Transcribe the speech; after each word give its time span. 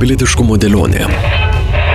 Pilietiškumo 0.00 0.56
dėlionė. 0.58 1.04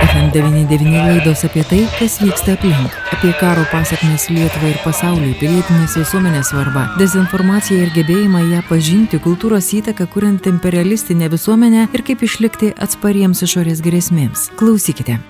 FM99 0.00 0.92
laidos 0.96 1.42
apie 1.44 1.62
tai, 1.68 1.80
kas 1.98 2.16
vyksta 2.22 2.54
aplink, 2.56 2.94
apie 3.12 3.32
karo 3.38 3.66
pasiekmes 3.70 4.24
Lietuvai 4.32 4.72
ir 4.72 4.78
pasauliui, 4.80 5.34
pilietinės 5.38 5.98
visuomenės 6.00 6.50
svarbą, 6.50 6.86
dezinformaciją 6.98 7.84
ir 7.84 7.92
gebėjimą 7.98 8.40
ją 8.54 8.62
pažinti, 8.70 9.20
kultūros 9.20 9.68
įtaką, 9.76 10.08
kuriant 10.14 10.48
imperialistinę 10.48 11.28
visuomenę 11.30 11.86
ir 11.92 12.06
kaip 12.06 12.24
išlikti 12.24 12.72
atspariems 12.80 13.44
išorės 13.44 13.84
grėsmėms. 13.84 14.48
Klausykite. 14.58 15.20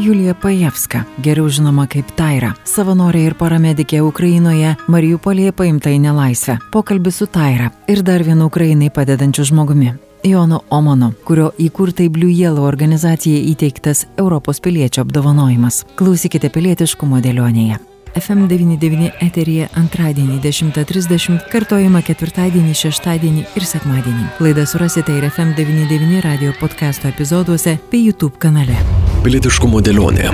Julija 0.00 0.34
Pajevska, 0.34 1.04
geriau 1.22 1.50
žinoma 1.52 1.84
kaip 1.86 2.14
Taira, 2.16 2.54
savanorė 2.66 3.26
ir 3.28 3.36
paramedikė 3.38 4.00
Ukrainoje, 4.02 4.74
Marijupolėje 4.90 5.52
paimta 5.54 5.92
į 5.92 6.00
nelaisvę. 6.08 6.58
Pokalbis 6.72 7.20
su 7.22 7.28
Taira 7.30 7.70
ir 7.86 8.02
dar 8.02 8.24
vienu 8.26 8.48
Ukrainai 8.50 8.90
padedančiu 8.90 9.46
žmogumi. 9.52 9.92
Jono 10.24 10.60
Omono, 10.70 11.12
kurio 11.24 11.50
įkurtai 11.58 12.06
Blue 12.08 12.30
Yellow 12.30 12.62
organizacijai 12.62 13.42
įteiktas 13.50 14.04
Europos 14.16 14.60
piliečio 14.62 15.02
apdovanojimas. 15.02 15.82
Klausykite 15.98 16.50
pilietiškumo 16.54 17.18
dėlionėje. 17.24 17.80
FM99 18.12 19.10
eterija 19.24 19.66
antradienį 19.80 20.38
10.30, 20.44 21.48
kartojama 21.50 22.04
ketvirtadienį, 22.06 22.74
šeštadienį 22.76 23.44
ir 23.56 23.66
sekmadienį. 23.66 24.26
Laidą 24.44 24.66
surasite 24.68 25.16
ir 25.16 25.26
FM99 25.30 26.20
radio 26.22 26.54
podcast'o 26.60 27.10
epizoduose 27.10 27.78
bei 27.90 28.04
YouTube 28.06 28.38
kanale. 28.38 28.76
Pilietiškumo 29.24 29.82
dėlionė. 29.82 30.28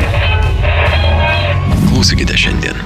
Klausykite 1.88 2.36
šiandien. 2.36 2.82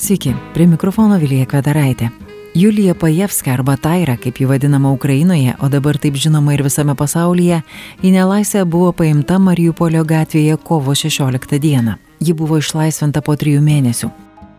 Sveiki, 0.00 0.34
prie 0.52 0.66
mikrofono 0.66 1.16
Vilija 1.22 1.46
Kvedaraitė. 1.48 2.10
Julija 2.55 2.93
Pajevska 2.95 3.51
arba 3.51 3.75
Taira, 3.77 4.15
kaip 4.17 4.39
ji 4.39 4.45
vadinama 4.45 4.91
Ukrainoje, 4.91 5.55
o 5.59 5.67
dabar 5.69 5.97
taip 5.97 6.15
žinoma 6.15 6.53
ir 6.55 6.63
visame 6.63 6.95
pasaulyje, 6.95 7.61
į 8.01 8.11
nelaisvę 8.15 8.63
buvo 8.65 8.91
paimta 8.95 9.39
Mariupolio 9.39 10.05
gatvėje 10.07 10.55
kovo 10.63 10.95
16 10.95 11.59
dieną. 11.59 11.97
Ji 12.19 12.33
buvo 12.33 12.57
išlaisvinta 12.63 13.21
po 13.21 13.35
trijų 13.35 13.59
mėnesių. 13.61 14.09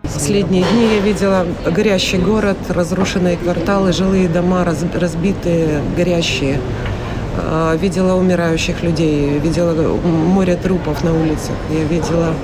Последние 0.03 0.63
дни 0.73 0.85
я 0.95 1.01
видела 1.01 1.47
горящий 1.75 2.19
город, 2.19 2.57
разрушенные 2.69 3.37
кварталы, 3.37 3.93
жилые 3.93 4.29
дома 4.29 4.63
раз- 4.65 4.85
разбитые, 4.95 5.81
горящие. 5.97 6.61
А, 7.39 7.77
Видела 7.77 8.15
умирающих 8.15 8.83
людей, 8.83 9.39
видела 9.41 9.75
море 10.35 10.57
трупов 10.57 11.03
на 11.05 11.13
улицах. 11.13 11.57
Я 11.71 11.85
видела... 11.85 12.35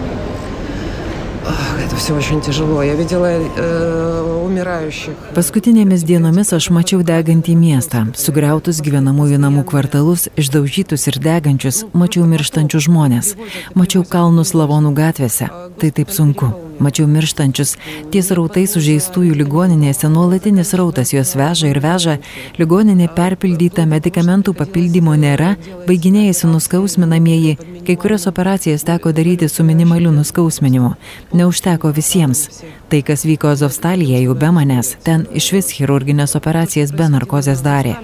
Ах, 1.47 1.73
Это 1.93 1.97
все 1.97 2.15
очень 2.15 2.41
тяжело. 2.41 2.83
Я 2.83 2.95
видела 2.95 3.27
э, 3.27 4.43
умирающих. 4.47 5.13
Paskutinėmis 5.35 6.07
dienomis 6.09 6.53
aš 6.57 6.71
mačiau 6.73 7.03
degantį 7.05 7.53
miestą, 7.59 8.07
sugriautus 8.17 8.81
gyvenamųjų 8.85 9.41
namų 9.43 9.67
kvartalus, 9.69 10.29
išdaužytus 10.41 11.09
ir 11.11 11.21
degančius, 11.21 11.85
mačiau 11.93 12.25
mirštančius 12.25 12.87
žmonės, 12.89 13.35
mačiau 13.75 14.07
kalnus 14.09 14.55
lavonų 14.57 14.95
gatvėse. 14.97 15.51
Tai 15.81 15.91
taip 15.91 16.13
sunku. 16.15 16.53
Mačiau 16.83 17.07
mirštančius, 17.07 17.77
ties 18.11 18.31
rautais 18.35 18.73
sužeistųjų 18.75 19.37
ligoninėse 19.39 20.09
nuolatinis 20.11 20.73
rautas 20.75 21.13
juos 21.13 21.35
veža 21.39 21.69
ir 21.71 21.79
veža, 21.85 22.17
ligoninė 22.59 23.07
perpildyta, 23.13 23.85
medikamentų 23.87 24.55
papildymo 24.59 25.15
nėra, 25.15 25.53
baiginėjasi 25.87 26.51
nuskausminamieji, 26.51 27.59
kai 27.87 27.97
kurias 28.01 28.27
operacijas 28.31 28.87
teko 28.89 29.13
daryti 29.15 29.51
su 29.53 29.63
minimaliu 29.69 30.11
nuskausminimu. 30.17 30.97
neužteko 31.38 31.92
visiems. 31.96 32.48
Tai, 32.88 33.02
kas 33.04 33.26
vyko 33.28 33.52
Zovstalyje 33.60 34.22
jau 34.24 34.36
be 34.40 34.50
manęs, 34.56 34.94
ten 35.04 35.26
iš 35.36 35.50
vis 35.56 35.72
chirurginės 35.76 36.38
operacijas 36.40 36.94
be 36.96 37.08
narkozės 37.12 37.64
darė. 37.66 37.96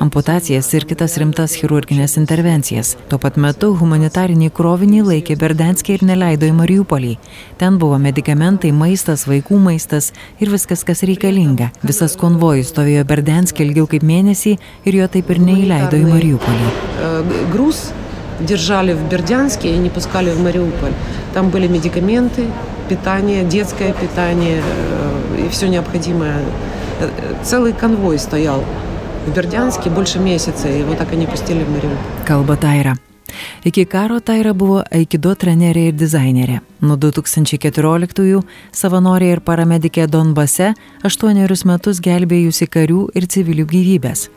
Amputacijas 0.00 0.70
ir 0.74 0.86
kitas 0.88 1.16
rimtas 1.20 1.56
chirurginės 1.60 2.16
intervencijas. 2.20 2.94
Tuo 3.10 3.20
pat 3.22 3.36
metu 3.36 3.72
humanitarinį 3.76 4.50
krovinį 4.56 5.02
laikė 5.10 5.36
Berdenskį 5.40 5.98
ir 5.98 6.06
neleido 6.12 6.48
į 6.48 6.56
Mariupolį. 6.56 7.14
Ten 7.60 7.78
buvo 7.82 7.98
medikamentai, 8.00 8.72
maistas, 8.72 9.26
vaikų 9.30 9.60
maistas 9.60 10.12
ir 10.40 10.52
viskas, 10.52 10.84
kas 10.88 11.04
reikalinga. 11.06 11.70
Visas 11.84 12.16
konvojus 12.20 12.72
stovėjo 12.74 13.04
Berdenskį 13.08 13.68
ilgiau 13.68 13.88
kaip 13.90 14.06
mėnesį 14.06 14.56
ir 14.88 15.02
jo 15.02 15.10
taip 15.12 15.30
ir 15.34 15.42
neįleido 15.44 16.00
į 16.00 16.06
Mariupolį. 16.14 16.72
Grūs 17.52 17.90
держали 18.39 18.93
в 18.93 19.09
Бердянске 19.09 19.73
и 19.73 19.77
не 19.77 19.89
пускали 19.89 20.31
в 20.31 20.41
Мариуполь. 20.41 20.93
Там 21.33 21.49
были 21.49 21.67
медикаменты, 21.67 22.45
питание, 22.89 23.43
детское 23.43 23.93
питание 23.93 24.61
э, 24.61 25.45
и 25.45 25.49
все 25.49 25.67
необходимое. 25.67 26.37
Э, 26.99 27.09
э, 27.09 27.33
Целый 27.43 27.73
конвой 27.73 28.19
стоял 28.19 28.63
в 29.25 29.33
Бердянске 29.35 29.89
больше 29.89 30.19
месяца, 30.19 30.67
и 30.67 30.79
его 30.79 30.93
так 30.95 31.13
и 31.13 31.15
не 31.15 31.25
пустили 31.25 31.63
в 31.63 31.69
Мариуполь. 31.69 31.97
Kalba 32.27 32.57
Taira. 32.57 32.95
Iki 33.63 33.85
karo 33.85 34.19
Taira 34.19 34.53
buvo 34.53 34.83
Aikido 34.91 35.33
trenerė 35.35 35.89
ir 35.89 35.95
dizainerė. 35.97 36.61
Nuo 36.85 36.95
2014-ųjų 36.95 38.43
savanorė 38.71 39.31
ir 39.33 39.41
paramedikė 39.41 40.07
Donbase 40.07 40.73
aštuonerius 41.03 41.65
metus 41.65 41.99
gelbėjusi 41.99 42.67
karių 42.69 43.09
ir 43.15 43.27
civilių 43.27 43.65
gyvybės. 43.73 44.29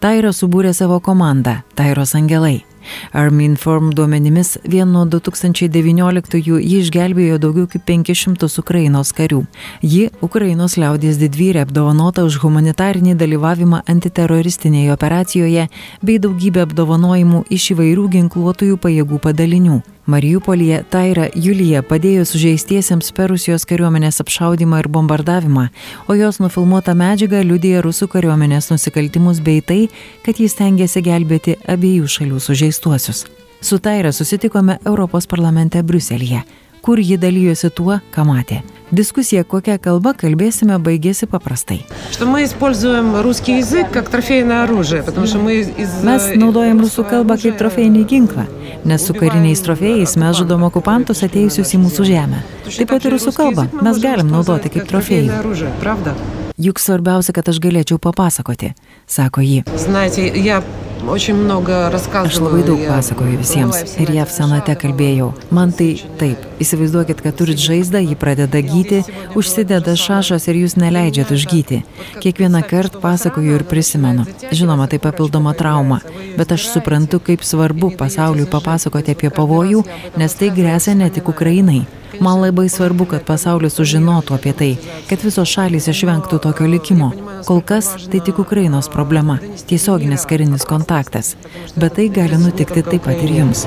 Taira 0.00 0.32
subūrė 0.32 0.72
savo 0.74 1.00
komandą - 1.00 1.76
Tairos 1.78 2.14
angelai. 2.14 2.64
Army 3.13 3.45
Inform 3.45 3.91
duomenimis 3.95 4.57
vien 4.63 4.91
nuo 4.91 5.05
2019-ųjų 5.05 6.59
ji 6.59 6.81
išgelbėjo 6.83 7.39
daugiau 7.41 7.69
kaip 7.71 7.85
500 7.87 8.59
Ukrainos 8.61 9.13
karių. 9.15 9.41
Ji 9.81 10.09
Ukrainos 10.25 10.77
liaudės 10.81 11.19
didvyrė 11.21 11.65
apdovanota 11.65 12.27
už 12.27 12.39
humanitarinį 12.43 13.17
dalyvavimą 13.19 13.83
antiteroristinėje 13.95 14.93
operacijoje 14.95 15.67
bei 16.01 16.21
daugybę 16.21 16.65
apdovanojimų 16.67 17.45
iš 17.49 17.73
įvairių 17.75 18.07
ginkluotųjų 18.19 18.81
pajėgų 18.87 19.21
padalinių. 19.27 19.83
Mariupolyje 20.05 20.83
Taira 20.93 21.29
Julija 21.33 21.81
padėjo 21.81 22.27
sužeistiesiems 22.29 23.07
per 23.17 23.31
Rusijos 23.33 23.63
kariuomenės 23.65 24.21
apšaudimą 24.21 24.83
ir 24.83 24.89
bombardavimą, 24.93 25.63
o 26.05 26.17
jos 26.17 26.37
nufilmuota 26.43 26.93
medžiaga 26.93 27.41
liudija 27.41 27.81
rusų 27.81 28.07
kariuomenės 28.13 28.69
nusikaltimus 28.69 29.41
bei 29.41 29.63
tai, 29.65 29.79
kad 30.25 30.37
jis 30.37 30.53
tengiasi 30.59 31.01
gelbėti 31.05 31.57
abiejų 31.65 32.11
šalių 32.17 32.43
sužeistuosius. 32.47 33.25
Su 33.65 33.79
Taira 33.81 34.11
susitikome 34.13 34.77
Europos 34.85 35.25
parlamente 35.25 35.81
Bruselėje, 35.81 36.43
kur 36.84 36.98
ji 36.98 37.16
dalyjosi 37.16 37.70
tuo, 37.70 38.00
ką 38.14 38.24
matė. 38.24 38.62
Diskusija, 38.90 39.44
kokią 39.46 39.76
kalbą 39.78 40.16
kalbėsime, 40.18 40.74
baigėsi 40.82 41.28
paprastai. 41.30 41.84
Что 42.10 42.26
мы 42.26 42.44
используем 42.44 43.22
русский 43.22 43.58
язык 43.58 43.90
как 43.92 44.08
трофейное 44.08 44.64
оружие, 44.64 45.02
потому 45.02 45.26
что 45.26 45.38
мы 45.38 45.60
из... 45.60 46.02
Mes 46.02 46.26
э, 46.32 46.36
naudojam 46.36 46.80
rusų 46.82 47.04
русского 47.04 47.10
kalbą 47.10 47.36
оружия, 47.38 47.52
kaip 47.52 47.60
trofėjinį 47.62 48.04
ginklą, 48.10 48.48
nes 48.84 49.06
su 49.06 49.14
kariniais 49.14 49.62
trofėjais 49.62 50.16
mes 50.16 50.36
žudom 50.36 50.66
okupantus 50.66 51.22
atėjusius 51.22 51.76
į 51.76 51.84
mūsų 51.86 52.10
žemę. 52.10 52.42
Точно 52.64 52.82
Taip 52.82 52.90
pat 52.90 52.98
так 52.98 53.06
ir 53.06 53.10
же 53.10 53.16
rusų 53.18 53.30
русский 53.30 53.42
kalbą 53.44 53.68
язык 53.68 53.78
мы 53.78 53.82
mes 53.86 53.96
можем 53.96 54.10
galim 54.10 54.34
naudoti 54.34 54.66
использовать 54.66 54.74
kaip 54.74 54.82
как 54.82 54.94
трофейное 54.96 55.42
trofėjų. 55.80 56.33
оружие, 56.54 56.54
правда? 56.54 56.54
Juk 56.60 56.78
svarbiausia, 56.78 57.32
kad 57.32 57.48
aš 57.48 57.58
galėčiau 57.60 57.98
papasakoti, 57.98 58.74
sako 59.06 59.40
ji. 59.40 59.64
Знаете, 59.76 60.28
я 60.28 60.62
очень 61.08 61.34
много 61.34 61.86
Aš 61.86 61.92
рассказываю. 61.92 62.44
labai 62.44 62.62
daug 62.66 62.80
я 62.80 62.88
pasakoju 62.88 63.38
visiems 63.38 63.72
бываю 63.72 63.86
в 63.86 64.00
ir 64.00 64.10
jav 64.10 64.28
senate 64.28 64.74
kalbėjau. 64.76 65.32
Man 65.50 65.72
tai 65.72 65.96
taip. 66.18 66.38
Įsivaizduokit, 66.60 67.22
kad 67.22 67.36
turit 67.36 67.56
žaizdą, 67.56 67.98
ji 68.04 68.14
pradeda 68.14 68.60
gyti, 68.60 69.04
užsideda 69.34 69.96
šašas 69.96 70.48
ir 70.48 70.56
jūs 70.60 70.76
neleidžiat 70.76 71.30
užgyti. 71.32 71.84
Kiekvieną 72.20 72.62
kartą 72.68 73.00
pasakoju 73.00 73.54
ir 73.56 73.64
prisimenu. 73.64 74.26
Žinoma, 74.52 74.88
tai 74.88 74.98
papildoma 74.98 75.54
trauma, 75.54 76.00
bet 76.36 76.52
aš 76.52 76.68
suprantu, 76.68 77.20
kaip 77.20 77.40
svarbu 77.40 77.96
pasauliui 77.96 78.44
papasakoti 78.44 79.16
apie 79.16 79.30
pavojų, 79.30 79.84
nes 80.16 80.34
tai 80.34 80.50
grėsia 80.50 80.94
ne 80.94 81.08
tik 81.08 81.28
Ukrainai. 81.28 81.86
Man 82.19 82.41
labai 82.41 82.69
svarbu, 82.69 83.05
kad 83.11 83.25
pasaulis 83.27 83.75
sužinotų 83.77 84.35
apie 84.37 84.53
tai, 84.53 84.69
kad 85.09 85.21
visos 85.25 85.49
šalys 85.51 85.87
išvengtų 85.91 86.39
tokio 86.43 86.67
likimo. 86.69 87.11
Kol 87.45 87.61
kas 87.61 87.89
tai 88.11 88.19
tik 88.25 88.39
Ukrainos 88.39 88.89
problema- 88.89 89.37
tiesioginis 89.69 90.25
karinis 90.25 90.65
kontaktas. 90.65 91.35
Bet 91.75 91.95
tai 91.95 92.07
gali 92.09 92.37
nutikti 92.37 92.83
taip 92.83 93.03
pat 93.03 93.21
ir 93.23 93.29
jums. 93.29 93.65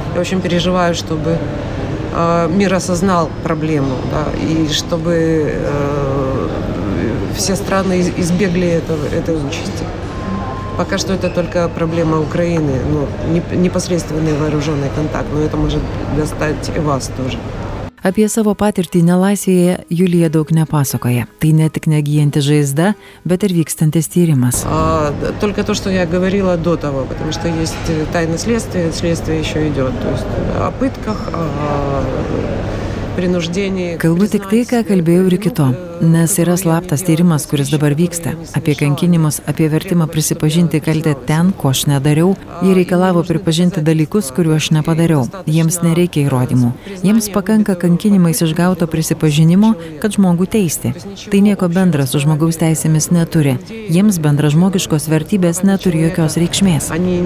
Э, 2.14 2.48
мир 2.48 2.74
осознал 2.74 3.28
проблему, 3.44 3.94
да, 4.10 4.24
и 4.40 4.72
чтобы 4.72 5.12
э, 5.12 6.48
все 7.36 7.54
страны 7.54 7.98
из- 8.00 8.12
избегли 8.16 8.66
этого, 8.66 9.04
этой 9.14 9.36
участи. 9.36 9.84
Пока 10.76 10.96
что 10.98 11.12
это 11.12 11.28
только 11.28 11.68
проблема 11.68 12.20
Украины, 12.20 12.80
ну, 12.90 13.06
не- 13.32 13.56
непосредственный 13.58 14.32
вооруженный 14.32 14.88
контакт, 14.96 15.26
но 15.34 15.40
это 15.40 15.56
может 15.56 15.82
достать 16.16 16.70
и 16.76 16.80
вас 16.80 17.10
тоже. 17.16 17.38
Apie 18.03 18.27
savo 18.27 18.51
patirtį 18.53 18.99
nelaisvėje 19.07 19.75
Julija 19.89 20.27
daug 20.29 20.49
nepasakoja. 20.51 21.23
Tai 21.39 21.51
ne 21.55 21.69
tik 21.71 21.85
negyjanti 21.87 22.41
žaizda, 22.43 22.93
bet 23.23 23.43
ir 23.47 23.53
vykstantis 23.55 24.09
tyrimas. 24.11 24.65
А, 24.67 25.13
д- 25.21 25.31
только 25.39 25.63
то, 25.63 25.73
что 25.73 25.89
я 25.89 26.05
говорила 26.05 26.57
до 26.57 26.75
того, 26.75 27.05
потому 27.05 27.31
что 27.31 27.47
есть 27.47 27.73
э, 27.87 28.03
тайны 28.11 28.37
следствия, 28.37 28.91
следствие 28.91 29.39
еще 29.39 29.69
идет. 29.69 29.93
То 30.01 30.09
есть 30.11 30.25
о 30.59 30.71
пытках, 30.77 31.29
о 31.33 32.03
принуждении. 33.15 33.95
к 33.95 34.01
Kalbu 34.03 34.25
tik 34.27 34.49
tai, 34.49 34.63
ką 34.65 34.83
признать, 34.83 34.87
kalbėjau 34.89 35.27
ir 35.29 35.33
iki 35.39 35.49
to. 35.55 35.67
э, 35.71 35.86
Nes 36.03 36.33
yra 36.41 36.57
slaptas 36.59 37.03
tyrimas, 37.07 37.45
kuris 37.47 37.69
dabar 37.71 37.93
vyksta. 37.95 38.33
Apie 38.57 38.75
kankinimus, 38.75 39.39
apie 39.47 39.69
vertimą 39.71 40.07
prisipažinti 40.11 40.81
kaltę 40.83 41.13
ten, 41.27 41.53
ko 41.55 41.69
aš 41.71 41.85
nedariau. 41.87 42.33
Jie 42.63 42.73
reikalavo 42.75 43.23
pripažinti 43.23 43.81
dalykus, 43.81 44.31
kuriuo 44.35 44.57
aš 44.59 44.71
nepadariau. 44.75 45.23
Jiems 45.47 45.79
nereikia 45.85 46.25
įrodymų. 46.25 46.73
Jiems 47.05 47.29
pakanka 47.31 47.77
kankinimais 47.79 48.43
išgauto 48.43 48.87
prisipažinimo, 48.91 49.73
kad 50.03 50.17
žmogų 50.17 50.49
teisti. 50.57 50.93
Tai 51.31 51.43
nieko 51.45 51.69
bendra 51.71 52.07
su 52.09 52.19
žmogaus 52.23 52.59
teisėmis 52.59 53.11
neturi. 53.15 53.55
Jiems 53.69 54.19
bendražmogiškos 54.23 55.07
vertybės 55.13 55.63
neturi 55.63 56.03
jokios 56.07 56.35
reikšmės. 56.41 56.91
Они 56.91 57.21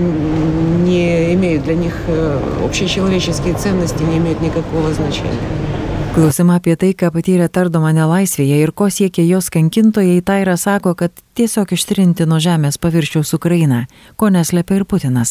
не 0.85 1.33
имеют 1.33 1.63
для 1.63 1.75
них 1.75 1.95
э, 2.07 2.39
общечеловеческие 2.65 3.55
ценности 3.55 4.03
не 4.03 4.17
имеют 4.17 4.41
никакого 4.41 4.93
значения. 4.93 5.80
Klausimą 6.12 6.58
apie 6.58 6.74
tai, 6.76 6.90
ką 6.92 7.08
patyrė 7.14 7.46
tardoma 7.48 7.88
nelaisvėje 7.96 8.58
ir 8.60 8.70
ko 8.76 8.90
siekia 8.92 9.22
jos 9.24 9.46
kankintojai, 9.54 10.18
Taira 10.20 10.58
sako, 10.60 10.92
kad 10.92 11.14
Tiesiog 11.32 11.70
ištrinti 11.72 12.26
nuo 12.28 12.36
žemės 12.44 12.76
paviršiaus 12.76 13.30
Ukrainą, 13.32 13.86
ko 14.20 14.28
neslepia 14.28 14.76
ir 14.76 14.82
Putinas. 14.84 15.30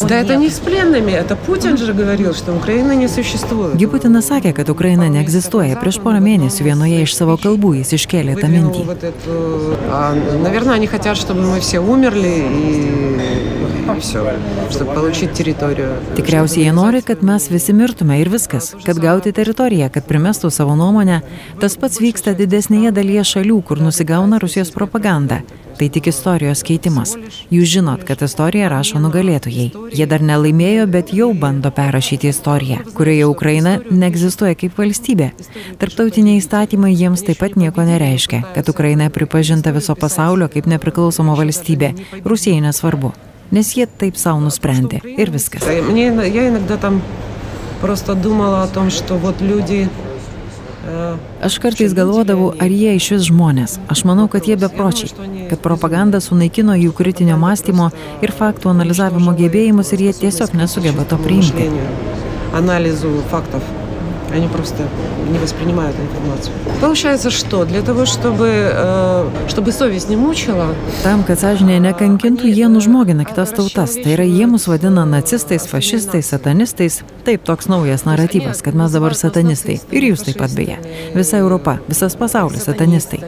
Gi 3.78 3.90
Putinas 3.92 4.30
sakė, 4.32 4.54
kad 4.58 4.72
Ukraina 4.74 5.12
neegzistuoja. 5.14 5.78
Prieš 5.84 6.02
porą 6.02 6.24
mėnesių 6.26 6.66
vienoje 6.72 7.04
iš 7.06 7.14
savo 7.20 7.38
kalbų 7.44 7.76
jis 7.84 7.94
iškėlė 8.00 8.34
tą 8.42 8.50
mintį. 8.50 8.82
Tikriausiai 16.18 16.66
jie 16.66 16.74
nori, 16.82 17.06
kad 17.06 17.22
mes 17.22 17.50
visi 17.54 17.78
mirtume 17.78 18.18
ir 18.24 18.34
viskas, 18.34 18.74
kad 18.86 18.98
gauti 19.06 19.38
teritoriją, 19.38 19.94
kad 19.94 20.10
primestų 20.10 20.50
savo 20.50 20.74
nuomonę. 20.82 21.22
Tas 21.62 21.78
pats 21.78 22.02
vyksta 22.02 22.34
didesnėje 22.34 22.90
dalyje 22.90 23.30
šalių, 23.36 23.62
kur 23.70 23.86
nusigauna 23.86 24.42
Rusijos 24.42 24.74
propaganda. 24.74 25.44
Tai 25.81 25.89
tik 25.93 26.07
istorijos 26.09 26.63
keitimas. 26.65 27.11
Jūs 27.53 27.69
žinot, 27.69 28.05
kad 28.09 28.23
istoriją 28.25 28.71
rašo 28.73 28.97
nugalėtojai. 29.03 29.67
Jie 29.93 30.07
dar 30.09 30.23
nelaimėjo, 30.25 30.87
bet 30.89 31.13
jau 31.13 31.29
bando 31.37 31.69
perrašyti 31.71 32.31
istoriją, 32.33 32.79
kurioje 32.97 33.27
Ukraina 33.29 33.75
neegzistuoja 33.91 34.57
kaip 34.57 34.79
valstybė. 34.81 35.29
Tarptautiniai 35.77 36.41
įstatymai 36.41 36.95
jiems 36.97 37.27
taip 37.29 37.43
pat 37.45 37.59
nieko 37.61 37.85
nereiškia, 37.85 38.41
kad 38.57 38.73
Ukraina 38.73 39.11
pripažinta 39.13 39.75
viso 39.77 39.93
pasaulio 39.95 40.49
kaip 40.49 40.65
nepriklausoma 40.73 41.37
valstybė. 41.37 41.93
Rusijai 42.25 42.65
nesvarbu, 42.65 43.13
nes 43.53 43.75
jie 43.77 43.85
taip 43.87 44.17
savo 44.17 44.41
nusprendė. 44.41 45.03
Ir 45.05 45.29
viskas. 45.35 45.61
А 45.69 45.83
Мне, 45.93 46.09
ин- 46.09 46.25
я 46.25 46.49
иногда 46.49 46.79
там 46.79 47.03
просто 47.83 48.15
думала 48.15 48.63
о 48.63 48.69
том, 48.69 48.91
что 48.91 49.17
вот 49.19 49.43
люди... 49.43 49.91
Aš 51.46 51.60
kartais 51.62 51.94
galvodavau, 51.94 52.52
ar 52.58 52.74
jie 52.74 52.96
iš 52.98 53.12
vis 53.14 53.28
žmonės. 53.30 53.78
Aš 53.92 54.02
manau, 54.10 54.26
kad 54.32 54.48
jie 54.50 54.58
bepročiai, 54.58 55.12
kad 55.52 55.62
propaganda 55.62 56.22
sunaikino 56.24 56.78
jų 56.80 56.96
kritinio 56.98 57.38
mąstymo 57.42 57.92
ir 58.26 58.34
faktų 58.34 58.74
analizavimo 58.74 59.36
gebėjimus 59.38 59.94
ir 59.94 60.08
jie 60.08 60.16
tiesiog 60.24 60.58
nesugeba 60.58 61.06
to 61.06 61.22
priimti. 61.22 61.70
Analizų 62.58 63.14
faktov. 63.32 63.81
Они 64.33 64.49
просто 64.49 64.83
не 65.33 65.39
воспринимают 65.39 65.97
информацию. 65.97 66.53
Получается, 66.81 67.31
что 67.31 67.65
для 67.65 67.83
того, 67.83 68.07
чтобы, 68.07 68.49
э, 68.51 69.29
чтобы 69.49 69.73
совесть 69.73 70.09
не 70.11 70.17
мучила, 70.17 70.75
Tam, 71.05 71.23
kad 71.27 71.39
sąžinė 71.39 71.81
nekankintų, 71.81 72.49
jie 72.51 72.69
nužmogina 72.69 73.25
kitas 73.25 73.53
tautas. 73.53 73.95
Tai 73.95 74.13
yra, 74.17 74.25
jie 74.25 74.47
mus 74.47 74.67
vadina 74.67 75.05
nacistais, 75.07 75.67
fašistais, 75.67 76.27
satanistais. 76.27 77.03
Taip, 77.25 77.45
toks 77.45 77.69
naujas 77.69 78.05
naratyvas, 78.05 78.63
kad 78.63 78.75
mes 78.75 78.93
dabar 78.93 79.15
satanistai. 79.15 79.81
Ir 79.91 80.11
jūs 80.11 80.25
taip 80.27 80.39
pat 80.39 80.51
beje. 80.51 80.79
Visa 81.15 81.39
Europa, 81.39 81.79
visas 81.89 82.17
pasaulis 82.17 82.67
satanistai. 82.67 83.23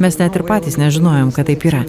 Mes 0.00 0.18
net 0.18 0.36
ir 0.36 0.44
patys 0.48 0.78
nežinojom, 0.80 1.32
kad 1.36 1.48
taip 1.50 1.64
yra. 1.68 1.84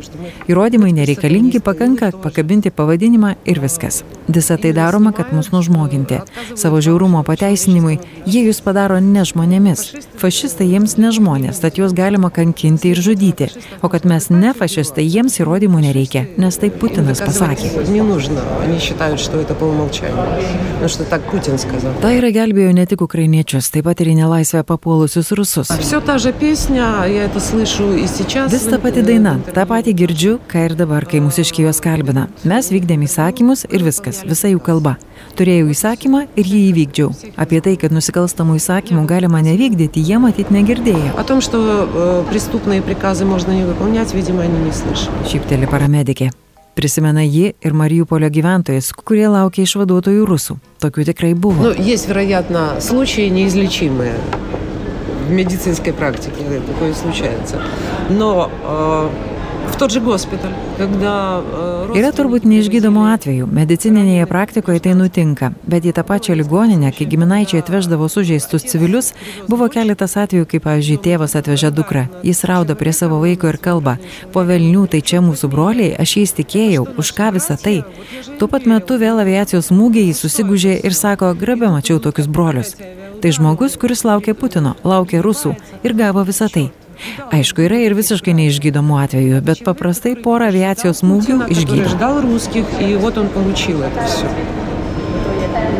Įrodymai 0.52 0.92
nereikalingi, 0.96 1.62
pakanka 1.64 2.12
pakabinti 2.24 2.72
pavadinimą 2.72 3.36
ir 3.46 3.62
viskas. 3.64 4.04
Visa 4.28 4.58
tai 4.58 4.74
daroma, 4.78 5.12
kad 5.12 5.34
mus 5.34 5.52
nužmoginti. 5.52 6.22
Savo 6.56 6.82
žiaurumo 6.82 7.24
pateisinimui 7.28 8.00
jie 8.26 8.46
jūs 8.46 8.62
padaro 8.64 9.00
ne 9.02 9.26
žmonėmis. 9.28 9.86
Fašistai 10.22 10.70
jiems 10.70 10.98
ne 11.02 11.12
žmonės, 11.16 11.60
tad 11.64 11.80
juos 11.82 11.96
galima 11.98 12.30
kankinti 12.30 12.94
ir 12.94 13.02
žudyti. 13.02 13.50
O 13.82 13.90
kad 13.90 14.06
mes 14.06 14.30
ne 14.30 14.54
fašistai, 14.58 15.08
jiems 15.08 15.40
įrodymų 15.42 15.86
nereikia, 15.88 16.28
nes 16.38 16.62
tai 16.62 16.70
Putinas 16.70 17.22
pasakė. 17.22 17.72
доказывать 17.72 17.90
не 17.90 18.02
нужно. 18.02 18.42
Они 18.64 18.80
считают, 18.80 19.20
что 19.20 19.40
это 19.40 19.54
по 19.54 19.66
умолчанию. 19.66 20.18
Потому 20.74 20.90
что 20.90 21.04
так 21.04 21.22
Путин 21.24 21.58
сказал. 21.58 21.94
Tai 22.02 22.18
yra 22.18 22.32
gelbėjo 22.32 22.74
ne 22.74 22.86
tik 22.86 23.02
ukrainiečius, 23.02 23.70
taip 23.72 23.86
pat 23.86 24.02
ir 24.02 24.12
į 24.14 24.16
nelaisvę 24.22 24.64
papuolusius 24.64 25.32
rusus. 25.32 25.68
Все 25.80 26.02
та 26.02 26.18
же 26.18 26.34
песня, 26.34 27.06
я 27.06 27.26
это 27.26 27.40
слышу 27.40 27.85
и 27.85 27.85
сейчас. 27.85 27.85
Vis 27.86 28.64
ta 28.66 28.80
pati 28.82 29.04
daina, 29.06 29.36
tą 29.54 29.68
patį 29.70 29.92
girdžiu, 30.00 30.32
ką 30.50 30.64
ir 30.66 30.74
dabar, 30.80 31.06
kai 31.06 31.20
mūsiškiai 31.22 31.68
juos 31.68 31.78
kalbina. 31.84 32.24
Mes 32.48 32.72
vykdėm 32.74 33.04
įsakymus 33.06 33.68
ir 33.70 33.84
viskas, 33.86 34.24
visa 34.26 34.50
jų 34.50 34.58
kalba. 34.66 34.96
Turėjau 35.38 35.68
įsakymą 35.70 36.24
ir 36.42 36.50
jį 36.50 36.62
įvykdžiau. 36.72 37.12
Apie 37.38 37.60
tai, 37.62 37.76
kad 37.78 37.94
nusikalstamų 37.94 38.58
įsakymų 38.58 39.06
galima 39.06 39.44
nevykdyti, 39.46 40.02
jie 40.02 40.18
matyt 40.18 40.50
negirdėjo. 40.50 41.14
О 41.14 41.24
том, 41.24 41.42
что 41.46 41.62
э, 41.62 42.24
преступные 42.32 42.82
приказы 42.82 43.26
можно 43.30 43.52
не 43.52 43.64
выполнять, 43.70 44.16
видимо, 44.16 44.42
они 44.42 44.58
не 44.66 44.74
слышали. 44.74 45.14
Šypteli 45.30 45.70
paramedikė. 45.70 46.32
Prisimena 46.74 47.22
ji 47.22 47.54
ir 47.62 47.78
Mariupolio 47.78 48.32
gyventojas, 48.34 48.90
kurie 49.06 49.28
laukia 49.30 49.68
išvaduotojų 49.68 50.26
rusų. 50.26 50.58
Tokių 50.82 51.12
tikrai 51.14 51.36
buvo. 51.36 51.62
Ну, 51.62 51.76
есть, 51.78 52.08
вероятно, 52.10 52.82
случаи 52.82 53.30
неизлечимые 53.30 54.16
В 55.27 55.31
медицинской 55.31 55.93
практике, 55.93 56.61
такое 56.67 56.95
случается. 56.95 57.61
Но 58.09 58.51
Yra 61.97 62.11
turbūt 62.15 62.47
neišgydomų 62.49 63.03
atvejų. 63.13 63.49
Medicininėje 63.57 64.27
praktikoje 64.31 64.83
tai 64.85 64.95
nutinka. 64.99 65.51
Bet 65.69 65.87
į 65.89 65.95
tą 65.97 66.05
pačią 66.07 66.37
ligoninę, 66.39 66.93
kai 66.97 67.07
giminaičiai 67.11 67.63
atveždavo 67.63 68.09
sužeistus 68.13 68.67
civilius, 68.71 69.13
buvo 69.51 69.69
keletas 69.73 70.17
atvejų, 70.23 70.47
kai, 70.51 70.61
pavyzdžiui, 70.65 71.01
tėvas 71.05 71.37
atvežė 71.41 71.73
dukrą. 71.77 72.07
Jis 72.27 72.45
rauda 72.49 72.77
prie 72.79 72.95
savo 72.97 73.21
vaiko 73.25 73.51
ir 73.51 73.61
kalba, 73.63 73.97
po 74.33 74.47
velnių 74.47 74.87
tai 74.95 75.03
čia 75.03 75.21
mūsų 75.25 75.51
broliai, 75.53 75.93
aš 75.99 76.17
jais 76.21 76.37
tikėjau, 76.41 76.87
už 77.01 77.13
ką 77.19 77.33
visą 77.37 77.59
tai. 77.61 77.79
Tuo 78.41 78.49
pat 78.53 78.71
metu 78.71 79.01
vėl 79.03 79.21
aviacijos 79.25 79.73
smūgiai 79.73 80.11
jį 80.11 80.17
susigūžė 80.23 80.81
ir 80.87 80.97
sako, 80.97 81.35
grabė 81.37 81.73
mačiau 81.75 82.01
tokius 82.01 82.31
brolius. 82.31 82.77
Tai 83.23 83.33
žmogus, 83.33 83.79
kuris 83.81 84.05
laukė 84.07 84.37
Putino, 84.39 84.77
laukė 84.85 85.25
rusų 85.25 85.57
ir 85.83 85.97
gavo 85.97 86.25
visą 86.29 86.53
tai. 86.53 86.69
Aišku, 87.32 87.62
yra 87.66 87.80
ir 87.82 87.96
visiškai 87.98 88.34
neišgydomų 88.38 88.98
atvejų, 89.02 89.42
bet 89.46 89.64
paprastai 89.66 90.14
porą 90.16 90.48
aviacijos 90.52 91.02
smūgių 91.02 91.38
Путина, 91.42 91.48
который 91.50 91.82
išgydo. 91.82 91.90
ждал 91.90 92.22
русских, 92.22 92.66
и 92.80 92.96
вот 92.96 93.18
он 93.18 93.28
получил 93.30 93.82
это 93.82 94.04
все. 94.06 94.28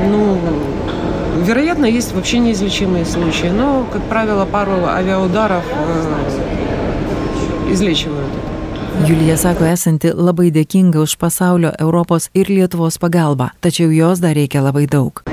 Ну, 0.10 0.38
вероятно, 1.46 1.86
есть 1.86 2.14
вообще 2.14 2.40
неизлечимые 2.40 3.06
случаи, 3.06 3.48
но, 3.48 3.86
как 3.94 4.02
правило, 4.04 4.46
пару 4.46 4.86
авиаударов 4.86 5.64
э, 5.70 7.72
излечивают 7.72 8.28
это. 8.28 8.52
Julija 9.08 9.38
sako 9.38 9.66
esanti 9.66 10.12
labai 10.14 10.52
dėkinga 10.52 11.00
už 11.02 11.16
pasaulio, 11.18 11.72
Europos 11.80 12.30
ir 12.38 12.50
Lietuvos 12.52 13.00
pagalbą, 13.02 13.50
tačiau 13.64 13.90
jos 13.90 14.20
dar 14.20 14.36
reikia 14.36 14.62
labai 14.62 14.86
daug. 14.86 15.24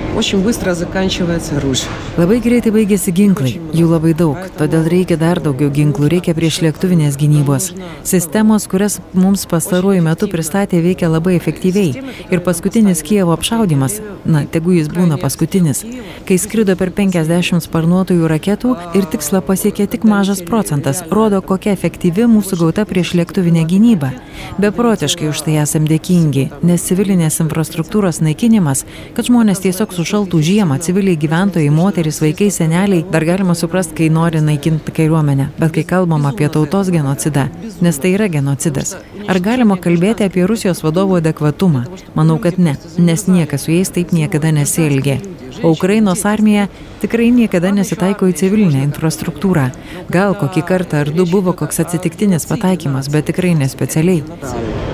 Labai 2.13 2.35
greitai 2.37 2.69
baigėsi 2.69 3.09
ginklai, 3.17 3.55
jų 3.73 3.87
labai 3.89 4.11
daug, 4.13 4.37
todėl 4.59 4.85
reikia 4.85 5.15
dar 5.17 5.39
daugiau 5.41 5.71
ginklų, 5.73 6.05
reikia 6.13 6.35
prieš 6.37 6.59
lėktuvinės 6.61 7.15
gynybos. 7.17 7.71
Sistemos, 8.05 8.67
kurias 8.69 8.99
mums 9.17 9.47
pastaruoju 9.49 10.03
metu 10.05 10.29
pristatė, 10.29 10.83
veikia 10.85 11.09
labai 11.09 11.33
efektyviai. 11.39 12.03
Ir 12.29 12.43
paskutinis 12.45 13.01
Kievo 13.01 13.33
apšaudimas, 13.33 13.95
na, 14.29 14.43
tegu 14.45 14.75
jis 14.75 14.91
būna 14.93 15.17
paskutinis, 15.17 15.81
kai 16.29 16.37
skrido 16.37 16.77
per 16.77 16.93
50 16.93 17.65
sparnuotųjų 17.65 18.29
raketų 18.35 18.75
ir 18.93 19.09
tikslą 19.09 19.41
pasiekė 19.49 19.89
tik 19.95 20.05
mažas 20.05 20.45
procentas, 20.45 21.01
rodo, 21.09 21.41
kokia 21.41 21.73
efektyvi 21.73 22.29
mūsų 22.35 22.61
gauta 22.61 22.85
prieš 22.85 23.15
lėktuvinė 23.17 23.65
gynyba. 23.65 24.13
Beprotiškai 24.61 25.33
už 25.33 25.43
tai 25.49 25.57
esam 25.65 25.89
dėkingi, 25.89 26.51
nes 26.61 26.85
civilinės 26.85 27.41
infrastruktūros 27.41 28.21
naikinimas, 28.21 28.85
kad 29.17 29.31
žmonės 29.31 29.65
tiesiog 29.65 29.89
sužinojo, 29.89 30.02
sušaltų 30.03 30.41
žiemą, 30.43 30.77
civiliai 30.83 31.17
gyventojai, 31.19 31.71
moteris, 31.71 32.19
vaikai, 32.23 32.49
seneliai, 32.51 33.03
dar 33.11 33.23
galima 33.27 33.55
suprasti, 33.55 33.95
kai 34.01 34.09
nori 34.11 34.41
naikinti 34.43 34.91
kariuomenę, 34.95 35.49
bet 35.59 35.73
kai 35.77 35.83
kalbam 35.87 36.27
apie 36.27 36.49
tautos 36.51 36.91
genocidą, 36.91 37.47
nes 37.81 37.99
tai 38.03 38.13
yra 38.17 38.27
genocidas. 38.31 38.95
Ar 39.31 39.39
galima 39.39 39.77
kalbėti 39.79 40.27
apie 40.27 40.43
Rusijos 40.49 40.83
vadovų 40.83 41.21
adekvatumą? 41.21 41.85
Manau, 42.17 42.39
kad 42.43 42.59
ne, 42.59 42.75
nes 42.99 43.27
niekas 43.31 43.67
su 43.67 43.71
jais 43.75 43.93
taip 43.95 44.11
niekada 44.15 44.51
nesielgė. 44.55 45.21
O 45.63 45.71
Ukrainos 45.71 46.25
armija 46.27 46.65
tikrai 47.03 47.29
niekada 47.31 47.71
nesitaiko 47.71 48.27
į 48.27 48.35
civilinę 48.41 48.81
infrastruktūrą. 48.89 49.69
Gal 50.11 50.35
kokį 50.39 50.65
kartą 50.67 51.05
ar 51.05 51.13
du 51.13 51.27
buvo 51.29 51.53
koks 51.55 51.79
atsitiktinis 51.85 52.49
pataikymas, 52.49 53.11
bet 53.13 53.29
tikrai 53.31 53.53
nespecialiai. 53.61 54.92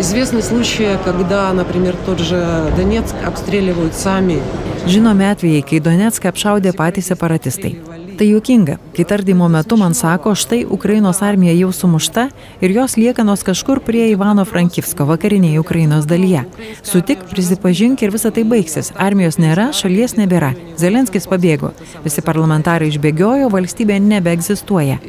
Известны 0.00 0.42
случаи, 0.42 0.98
когда, 1.04 1.52
например, 1.52 1.94
тот 2.04 2.18
же 2.18 2.72
Донецк 2.76 3.14
обстреливают 3.24 3.94
сами. 3.94 4.40
Žinome 4.86 5.26
atvejai, 5.34 5.64
kai 5.66 5.80
Donetską 5.82 6.30
apšaudė 6.30 6.70
patys 6.78 7.08
separatistai. 7.10 7.72
Tai 8.18 8.26
juokinga, 8.28 8.78
kai 8.95 9.05
tardymo 9.07 9.47
metu 9.49 9.77
man 9.77 9.93
sako, 9.93 10.35
štai 10.35 10.65
Ukrainos 10.69 11.21
armija 11.21 11.53
jau 11.53 11.71
sumušta 11.71 12.27
ir 12.61 12.71
jos 12.71 12.97
liekanos 12.97 13.43
kažkur 13.43 13.79
prie 13.85 14.09
Ivano 14.11 14.45
Frankivsko 14.45 15.05
vakarinėje 15.09 15.59
Ukrainos 15.59 16.07
dalyje. 16.09 16.43
Sutik, 16.83 17.23
prisipažink 17.31 18.03
ir 18.03 18.11
visa 18.11 18.31
tai 18.31 18.43
baigsis. 18.43 18.91
Armijos 18.95 19.39
nėra, 19.39 19.71
šalies 19.75 20.17
nebėra. 20.19 20.53
Zelenskis 20.81 21.29
pabėgo. 21.31 21.71
Visi 22.03 22.23
parlamentarai 22.25 22.91
išbėgiojo, 22.91 23.49
valstybė 23.53 23.99
nebeegzistuoja. 24.03 24.99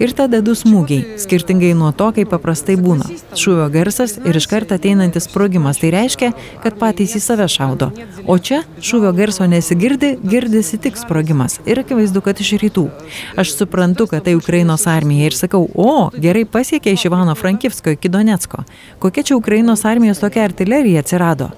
Ir 0.00 0.14
tada 0.16 0.40
du 0.40 0.54
smūgiai, 0.56 1.18
skirtingai 1.20 1.74
nuo 1.76 1.90
to, 1.92 2.06
kaip 2.16 2.30
paprastai 2.32 2.78
būna. 2.80 3.04
Šūvio 3.36 3.66
garsas 3.72 4.16
ir 4.24 4.38
iškart 4.40 4.72
ateinantis 4.72 5.26
sprogimas, 5.28 5.78
tai 5.82 5.90
reiškia, 5.92 6.30
kad 6.64 6.78
patys 6.80 7.18
į 7.18 7.20
save 7.20 7.46
šaudo. 7.52 7.90
O 8.24 8.38
čia 8.40 8.62
šūvio 8.80 9.12
garso 9.16 9.44
nesigirdi, 9.50 10.14
girdisi 10.24 10.80
tik 10.80 10.96
sprogimas. 10.96 11.58
Ir 11.68 11.82
akivaizdu, 11.84 12.24
kad 12.24 12.40
iš 12.40 12.54
rytų. 12.64 12.86
Aš 13.36 13.54
suprantu, 13.56 14.06
kad 14.10 14.24
tai 14.24 14.34
Ukrainos 14.38 14.86
armija 14.86 15.30
ir 15.30 15.38
sakau, 15.38 15.68
o, 15.74 16.10
gerai 16.16 16.44
pasiekė 16.44 16.94
iš 16.96 17.08
Ivano 17.10 17.34
Frankivsko 17.34 17.96
iki 17.96 18.12
Donetsko. 18.12 18.64
Kokia 18.98 19.22
čia 19.22 19.36
Ukrainos 19.36 19.84
armijos 19.84 20.22
tokia 20.22 20.44
artilerija 20.44 21.04
atsirado? 21.04 21.50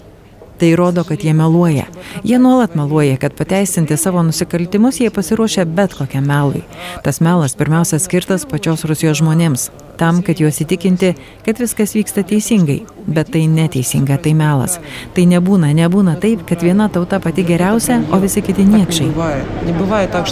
Tai 0.62 0.76
rodo, 0.78 1.02
kad 1.04 1.24
jie 1.24 1.32
meluoja. 1.34 1.84
Jie 2.22 2.38
nuolat 2.38 2.74
meluoja, 2.78 3.16
kad 3.16 3.34
pateisinti 3.34 3.96
savo 3.96 4.22
nusikaltimus 4.22 5.00
jie 5.00 5.10
pasiruošia 5.10 5.64
bet 5.66 5.96
kokiam 5.98 6.28
melui. 6.30 6.62
Tas 7.02 7.18
melas 7.20 7.56
pirmiausia 7.58 7.98
skirtas 7.98 8.46
pačios 8.46 8.84
Rusijos 8.86 9.18
žmonėms, 9.18 9.64
tam, 9.98 10.22
kad 10.22 10.38
juos 10.38 10.62
įtikinti, 10.62 11.16
kad 11.42 11.58
viskas 11.58 11.96
vyksta 11.98 12.22
teisingai. 12.22 12.78
Bet 13.10 13.34
tai 13.34 13.48
neteisinga, 13.50 14.20
tai 14.22 14.36
melas. 14.38 14.78
Tai 15.18 15.26
nebūna, 15.34 15.74
nebūna 15.82 16.14
taip, 16.22 16.46
kad 16.46 16.62
viena 16.62 16.86
tauta 16.86 17.18
pati 17.18 17.42
geriausia, 17.42 17.98
o 18.14 18.22
visi 18.22 18.46
kiti 18.46 18.62
niekšai. 18.62 19.10
Nebūna 19.10 19.18
taip, 19.18 19.26
kad 19.26 19.66
vienas 19.66 19.66
tautas 19.66 20.22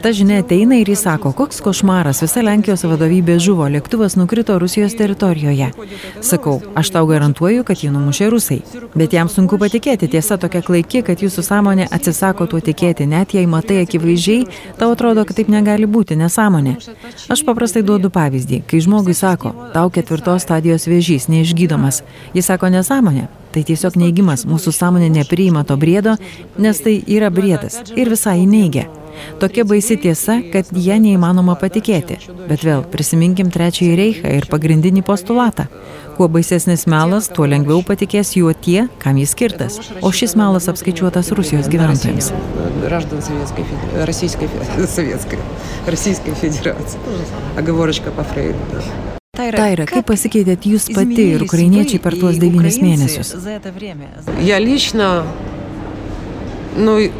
Ta 0.00 0.08
žinia 0.16 0.38
ateina 0.40 0.78
ir 0.80 0.88
jis 0.88 1.02
sako, 1.04 1.34
koks 1.36 1.60
košmaras, 1.60 2.22
visa 2.24 2.40
Lenkijos 2.40 2.86
vadovybė 2.88 3.36
žuvo, 3.36 3.68
lėktuvas 3.68 4.16
nukrito 4.16 4.56
Rusijos 4.56 4.96
teritorijoje. 4.96 5.68
Sakau, 6.24 6.62
aš 6.74 6.94
tau 6.96 7.04
garantuoju, 7.12 7.60
kad 7.68 7.84
jį 7.84 7.92
numušė 7.92 8.30
rusai. 8.32 8.62
Bet 8.96 9.12
jam 9.12 9.28
sunku 9.28 9.60
patikėti, 9.60 10.08
tiesa 10.08 10.40
tokia 10.40 10.64
klaiki, 10.64 11.04
kad 11.04 11.20
jūsų 11.20 11.44
sąmonė 11.44 11.90
atsisako 11.92 12.48
tuo 12.48 12.64
tikėti, 12.64 13.04
net 13.04 13.36
jei 13.36 13.44
matai 13.44 13.82
akivaizdžiai, 13.84 14.48
tau 14.80 14.94
atrodo, 14.96 15.28
kad 15.28 15.36
taip 15.36 15.52
negali 15.52 15.84
būti, 15.84 16.16
nesąmonė. 16.16 16.78
Aš 17.31 17.43
paprastai 17.45 17.83
duodu 17.85 18.09
pavyzdį, 18.13 18.61
kai 18.69 18.79
žmogui 18.83 19.15
sako, 19.17 19.53
tau 19.73 19.91
ketvirtos 19.93 20.45
stadijos 20.45 20.87
vėžys 20.89 21.27
neišgydomas, 21.31 22.01
jis 22.35 22.49
sako 22.49 22.71
nesąmonė. 22.73 23.27
Tai 23.53 23.63
tiesiog 23.65 23.97
neigimas, 23.97 24.45
mūsų 24.49 24.73
sąmonė 24.75 25.09
nepriima 25.13 25.63
to 25.67 25.77
briedo, 25.79 26.17
nes 26.61 26.81
tai 26.83 26.99
yra 27.07 27.31
briedas 27.33 27.79
ir 27.95 28.11
visai 28.13 28.41
neigia. 28.49 28.87
Tokia 29.38 29.64
baisi 29.64 29.96
tiesa, 29.96 30.38
kad 30.52 30.66
ją 30.72 30.96
neįmanoma 31.02 31.54
patikėti. 31.60 32.16
Bet 32.48 32.62
vėl 32.66 32.82
prisiminkim 32.90 33.50
trečiąjį 33.54 33.94
reichą 33.98 34.32
ir 34.38 34.46
pagrindinį 34.50 35.02
postulatą. 35.06 35.66
Kuo 36.16 36.28
baisesnis 36.28 36.86
melas, 36.86 37.28
tuo 37.32 37.46
lengviau 37.48 37.82
patikės 37.86 38.34
juo 38.36 38.52
tie, 38.54 38.88
kam 39.02 39.16
jis 39.16 39.32
skirtas. 39.34 39.78
O 40.02 40.10
šis 40.12 40.34
melas 40.36 40.68
apskaičiuotas 40.68 41.30
Rusijos 41.32 41.68
gyventojams. 41.72 42.32
Граждан 42.82 43.22
Советской, 43.22 43.64
Фед- 43.64 44.04
Российской, 44.06 44.48
Фед- 44.48 44.88
Советской, 44.88 45.38
Российской 45.86 46.34
Федерации. 46.34 46.98
Оговорочка 47.56 48.10
по 48.10 48.22
Фрейду. 48.24 48.58
да. 48.72 48.80
Taira, 49.34 49.86
kaip 49.88 50.04
pasikeitėt 50.06 50.66
jūs 50.68 50.90
pati 50.94 51.24
ir 51.32 51.42
ukrainiečiai 51.42 51.98
per 52.04 52.12
tuos 52.20 52.36
devynis 52.36 52.76
mėnesius? 52.82 53.32
Я 54.42 54.58
лично, 54.58 55.24
ну, 56.76 56.98
и- 56.98 57.10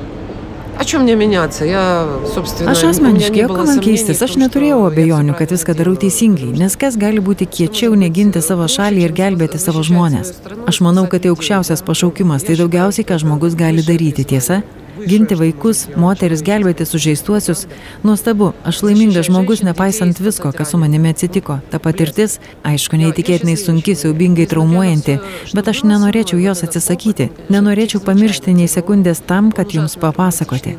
о 0.78 0.84
чем 0.84 1.02
мне 1.02 1.14
меняться? 1.14 1.64
Я, 1.64 2.08
собственно, 2.34 2.70
Aš 2.70 2.78
у 2.78 2.80
меня 2.86 2.90
asmeniškai, 2.90 3.36
не 3.36 3.44
o 3.44 3.48
было 3.48 3.56
ką 3.56 3.64
man 3.64 3.74
сомнений 3.74 3.96
keistis, 3.96 4.18
в 4.18 4.22
aš 4.22 4.32
том, 4.32 4.42
neturėjau 4.42 4.78
что 4.78 4.88
я 4.88 4.92
abejonių, 4.92 5.32
сама 5.32 5.38
kad 5.38 5.50
viską 5.52 5.72
это 5.72 5.78
darau 5.78 5.94
делаю. 5.94 6.00
teisingai, 6.02 6.58
nes 6.58 6.76
kas 6.76 6.96
gali 6.96 7.20
būti 7.20 7.46
kiečiau 7.46 7.94
neginti 7.94 8.40
savo 8.42 8.64
šalį 8.64 9.00
ir 9.04 9.12
gelbėti 9.12 9.58
savo 9.58 9.82
žmonės. 9.82 10.32
Aš 10.66 10.80
manau, 10.80 11.06
kad 11.06 11.22
tai 11.22 11.30
aukščiausias 11.30 11.82
pašaukimas, 11.82 12.42
tai 12.42 12.56
daugiausiai, 12.56 13.04
ką 13.04 13.18
žmogus 13.18 13.54
gali 13.54 13.82
daryti, 13.82 14.24
tiesa? 14.24 14.62
Ginti 15.07 15.37
vaikus, 15.39 15.85
moteris, 15.95 16.41
gelbėti 16.43 16.83
sužeistuosius. 16.83 17.61
Nuostabu, 18.03 18.49
aš 18.67 18.81
laimingas 18.83 19.29
žmogus, 19.29 19.61
nepaisant 19.63 20.19
visko, 20.19 20.51
kas 20.51 20.73
su 20.73 20.79
manimi 20.81 21.13
atsitiko. 21.13 21.59
Ta 21.71 21.79
patirtis, 21.79 22.37
aišku, 22.67 22.99
neįtikėtinai 22.99 23.55
sunki, 23.59 23.95
siaubingai 23.95 24.47
traumuojanti, 24.51 25.15
bet 25.55 25.69
aš 25.71 25.85
nenorėčiau 25.87 26.41
jos 26.43 26.65
atsisakyti. 26.67 27.29
Nenorėčiau 27.53 28.01
pamiršti 28.03 28.55
nei 28.57 28.67
sekundės 28.71 29.23
tam, 29.29 29.47
kad 29.55 29.71
jums 29.71 29.95
papasakoti. 30.01 30.75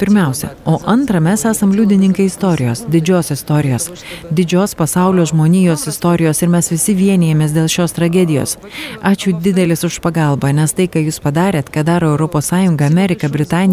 Pirmiausia, 0.00 0.50
o 0.66 0.80
antra, 0.90 1.22
mes 1.22 1.46
esam 1.46 1.70
liudininkai 1.74 2.26
istorijos, 2.26 2.82
didžios 2.90 3.30
istorijos, 3.34 3.88
didžios 4.30 4.74
pasaulio 4.78 5.26
žmonijos 5.28 5.86
istorijos 5.90 6.42
ir 6.42 6.50
mes 6.50 6.72
visi 6.74 6.96
vienijamės 6.98 7.54
dėl 7.54 7.70
šios 7.70 7.94
tragedijos. 7.94 8.56
Ačiū 9.06 9.36
didelis 9.38 9.86
už 9.86 10.02
pagalbą, 10.02 10.50
nes 10.56 10.74
tai, 10.74 10.90
ką 10.90 11.06
jūs 11.06 11.22
padarėt, 11.22 11.70
ką 11.70 11.86
daro 11.86 12.14
ES, 12.18 12.52
Amerika, 12.88 13.28
Britanija, 13.28 13.67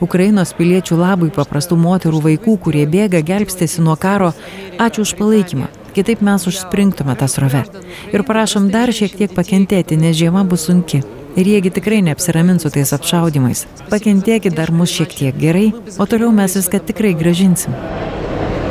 Ukrainos 0.00 0.54
piliečių 0.58 0.98
labui, 0.98 1.30
paprastų 1.34 1.78
moterų, 1.80 2.22
vaikų, 2.28 2.56
kurie 2.66 2.86
bėga, 2.86 3.22
gelbstėsi 3.26 3.82
nuo 3.82 3.96
karo, 3.96 4.32
ačiū 4.78 5.06
už 5.06 5.16
palaikymą. 5.20 5.70
Kitaip 5.92 6.22
mes 6.24 6.46
užspringtume 6.48 7.16
tą 7.20 7.28
srovę. 7.28 7.64
Ir 8.12 8.24
prašom 8.24 8.70
dar 8.72 8.92
šiek 8.94 9.12
tiek 9.18 9.34
pakentėti, 9.36 9.98
nes 10.00 10.16
žiema 10.16 10.46
bus 10.48 10.68
sunki. 10.70 11.02
Ir 11.36 11.48
jiegi 11.48 11.72
tikrai 11.72 12.00
neapsiramins 12.04 12.64
su 12.64 12.72
tais 12.72 12.92
apšaudimais. 12.96 13.66
Pakentėkit 13.92 14.56
dar 14.56 14.72
mus 14.72 14.92
šiek 14.92 15.12
tiek 15.12 15.36
gerai, 15.36 15.70
o 15.98 16.08
toliau 16.08 16.32
mes 16.32 16.56
viską 16.56 16.80
tikrai 16.88 17.12
gražinsim. 17.16 17.76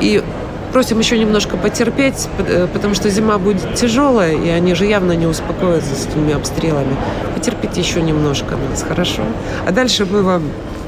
И 0.02 0.20
просим 0.72 1.00
еще 1.00 1.18
немножко 1.18 1.58
потерпеть, 1.58 2.28
э, 2.40 2.68
потому 2.72 2.94
что 2.94 3.10
зима 3.10 3.38
будет 3.38 3.76
тяжелая, 3.76 4.36
и 4.36 4.50
они 4.50 4.74
же 4.76 4.86
явно 4.86 5.14
не 5.14 5.26
успокоятся 5.26 5.96
с 5.96 6.08
этими 6.08 6.34
обстрелами. 6.34 6.96
Потерпите 7.36 7.82
еще 7.82 8.02
немножко 8.02 8.58
нас, 8.70 8.84
хорошо? 8.84 9.24
А 9.68 9.72
дальше 9.72 10.06
мы 10.06 10.24
вам 10.24 10.44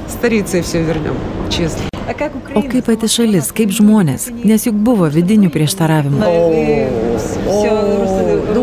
старицей 0.10 0.62
все 0.62 0.82
вернем, 0.82 1.16
честно. 1.50 1.84
O 2.54 2.62
kaip 2.68 2.84
pati 2.84 3.08
šalis, 3.08 3.48
kaip 3.56 3.72
žmonės, 3.72 4.28
nes 4.44 4.66
juk 4.68 4.76
buvo 4.76 5.08
vidinių 5.08 5.48
prieštaravimų. 5.54 6.20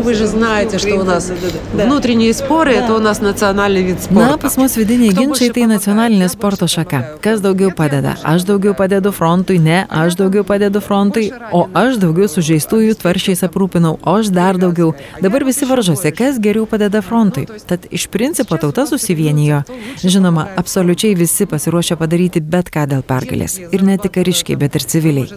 вы 0.00 0.14
же 0.14 0.26
знаете, 0.26 0.78
что 0.78 0.94
у 0.96 1.04
нас 1.04 1.30
внутренние 1.72 2.32
споры, 2.34 2.72
это 2.72 2.94
у 2.94 2.98
нас 2.98 3.20
национальный 3.20 3.82
вид 3.82 3.96
Na, 4.10 4.26
спорта. 4.26 4.38
pas 4.38 4.56
mus 4.56 4.76
vidiniai 4.76 5.12
ginčiai 5.14 5.50
tai 5.50 5.66
nacionalinė 5.66 6.28
sporto 6.28 6.66
šaka. 6.66 7.18
Kas 7.22 7.40
daugiau 7.40 7.70
padeda? 7.74 8.16
Aš 8.24 8.44
daugiau 8.44 8.74
padedu 8.74 9.12
frontui, 9.12 9.58
ne, 9.58 9.86
aš 9.88 10.16
daugiau 10.16 10.44
padedu 10.44 10.80
frontui, 10.80 11.30
o 11.52 11.68
aš 11.74 11.96
daugiau 12.02 12.28
sužeistųjų 12.28 12.96
tvaršiais 13.00 13.42
aprūpinau, 13.46 13.98
o 14.02 14.14
aš 14.18 14.30
dar 14.34 14.58
daugiau. 14.58 14.94
Dabar 15.22 15.44
visi 15.44 15.64
varžosi, 15.68 16.12
kas 16.12 16.38
geriau 16.38 16.66
padeda 16.66 17.02
frontui. 17.02 17.46
Tad 17.66 17.86
iš 17.90 18.06
principo 18.08 18.56
tauta 18.56 18.86
susivienijo. 18.86 19.62
Žinoma, 20.02 20.48
absoliučiai 20.56 21.14
visi 21.14 21.46
pasiruošę 21.46 21.96
padaryti 21.96 22.40
bet 22.40 22.70
ką 22.70 22.86
dėl 22.90 23.02
pergalės. 23.06 23.58
Ir 23.72 23.82
ne 23.86 23.98
tik 23.98 24.14
kariškiai, 24.16 24.56
bet 24.56 24.74
ir 24.78 24.84
civiliai. 24.86 25.28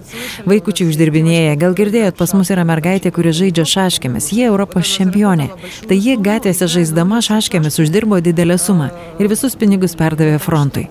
Vaikučiai 0.45 0.89
uždirbinėja, 0.89 1.55
gal 1.59 1.73
girdėjot, 1.77 2.17
pas 2.17 2.33
mus 2.33 2.49
yra 2.53 2.63
mergaitė, 2.67 3.11
kuri 3.15 3.33
žaidžia 3.35 3.65
šaškėmis, 3.65 4.31
jie 4.35 4.49
Europos 4.53 4.85
čempionė. 4.85 5.49
Tai 5.87 5.97
ji 5.97 6.17
gatvėse 6.17 6.67
žaisdama 6.67 7.21
šaškėmis 7.25 7.79
uždirbo 7.81 8.19
didelę 8.21 8.57
sumą 8.57 8.89
ir 9.19 9.27
visus 9.27 9.55
pinigus 9.55 9.95
perdavė 9.99 10.39
frontui. 10.39 10.87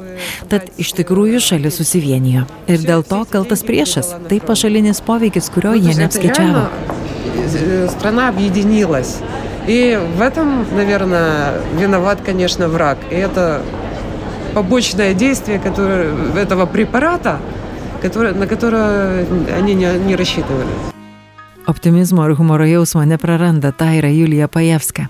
Tad 0.48 0.70
iš 0.78 0.92
tikrųjų 0.98 1.40
šalis 1.40 1.78
susivienijo. 1.78 2.46
Ir 2.66 2.78
dėl 2.82 3.02
to 3.06 3.24
kaltas 3.30 3.62
priešas. 3.62 4.14
Tai 4.28 4.40
pašalinis 4.40 5.00
poveikis, 5.00 5.50
kurio 5.50 5.72
Ну, 5.72 5.78
то 5.78 5.84
jie 5.84 5.88
есть 5.88 5.98
это 5.98 6.20
neapskaičiavo. 6.20 6.38
реально, 6.38 6.68
э, 7.54 7.88
Страна 7.90 8.28
объединилась. 8.28 9.18
И 9.66 9.98
в 10.16 10.20
этом, 10.22 10.64
наверное, 10.74 11.52
виноват, 11.78 12.18
конечно, 12.24 12.68
враг. 12.68 12.98
И 13.10 13.14
это 13.14 13.60
побочное 14.54 15.12
действие 15.14 15.58
которое, 15.58 16.10
этого 16.36 16.66
препарата, 16.66 17.38
которое, 18.00 18.32
на 18.32 18.46
которое 18.46 19.26
они 19.56 19.74
не, 19.74 19.86
не 20.06 20.16
рассчитывали. 20.16 20.91
Optimizmo 21.67 22.25
ir 22.25 22.35
humoro 22.35 22.65
jausmo 22.65 23.05
nepraranda 23.05 23.71
Taira 23.71 24.09
Julija 24.09 24.47
Pajevska. 24.47 25.05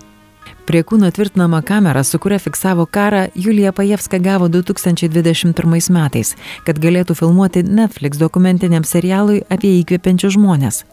Prie 0.66 0.82
kūno 0.82 1.10
tvirtinama 1.10 1.62
kamera, 1.62 2.04
su 2.04 2.18
kuria 2.18 2.38
fiksavo 2.38 2.86
karą, 2.86 3.26
Julija 3.34 3.72
Pajevska 3.72 4.18
gavo 4.18 4.48
2021 4.48 5.90
metais, 5.90 6.36
kad 6.64 6.78
galėtų 6.78 7.18
filmuoti 7.18 7.66
Netflix 7.66 8.22
dokumentiniam 8.22 8.86
serialui 8.86 9.42
apie 9.50 9.74
įkvepiančius 9.82 10.38
žmonės. 10.38 10.84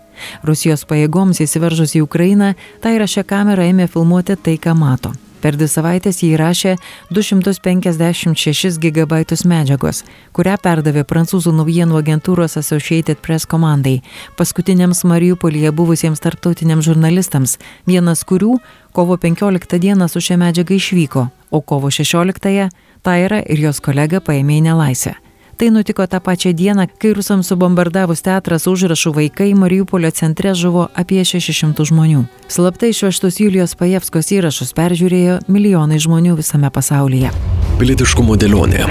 Rusijos 0.43 0.83
pajėgoms 0.89 1.45
įsiveržus 1.45 1.93
į 1.95 2.07
Ukrainą, 2.09 2.55
Taira 2.81 3.05
šią 3.05 3.23
kamerą 3.29 3.69
ėmė 3.69 3.87
filmuoti 3.87 4.41
tai, 4.41 4.57
ką 4.57 4.73
mato. 4.73 5.13
Per 5.41 5.57
dvi 5.57 5.67
savaitės 5.69 6.21
jį 6.21 6.35
įrašė 6.35 6.75
256 7.09 8.77
GB 8.81 9.21
medžiagos, 9.49 10.03
kurią 10.37 10.57
perdavė 10.61 11.03
prancūzų 11.09 11.53
naujienų 11.57 11.97
agentūros 12.01 12.57
Associated 12.61 13.21
Press 13.25 13.49
komandai, 13.49 14.01
paskutiniams 14.37 15.03
Mariupolyje 15.03 15.73
buvusiems 15.73 16.21
tarptautiniams 16.21 16.85
žurnalistams, 16.85 17.57
vienas 17.89 18.23
kurių 18.23 18.59
kovo 18.93 19.17
15 19.17 19.81
dieną 19.81 20.07
su 20.07 20.21
šia 20.21 20.37
medžiaga 20.37 20.77
išvyko, 20.77 21.27
o 21.51 21.61
kovo 21.61 21.89
16-ąją 21.89 22.69
Taira 23.01 23.41
ir 23.49 23.65
jos 23.65 23.81
kolega 23.81 24.21
paėmė 24.21 24.61
į 24.61 24.65
nelaisvę. 24.69 25.17
Tai 25.61 25.69
nutiko 25.71 26.07
tą 26.07 26.19
pačią 26.19 26.53
dieną, 26.53 26.85
kai 26.97 27.13
rusams 27.13 27.45
subombardavus 27.51 28.23
teatras 28.25 28.63
užrašų 28.65 29.11
vaikai 29.13 29.51
Mariupolio 29.53 30.09
centre 30.09 30.55
žuvo 30.57 30.87
apie 30.97 31.21
600 31.21 31.85
žmonių. 31.85 32.23
Slaptai 32.49 32.89
išvežtus 32.89 33.37
Julijos 33.43 33.75
Pajevskos 33.77 34.31
įrašus 34.33 34.73
peržiūrėjo 34.73 35.35
milijonai 35.45 35.99
žmonių 36.01 36.33
visame 36.39 36.73
pasaulyje. 36.73 37.29
Pilietiškumo 37.77 38.39
dėlionė. 38.41 38.87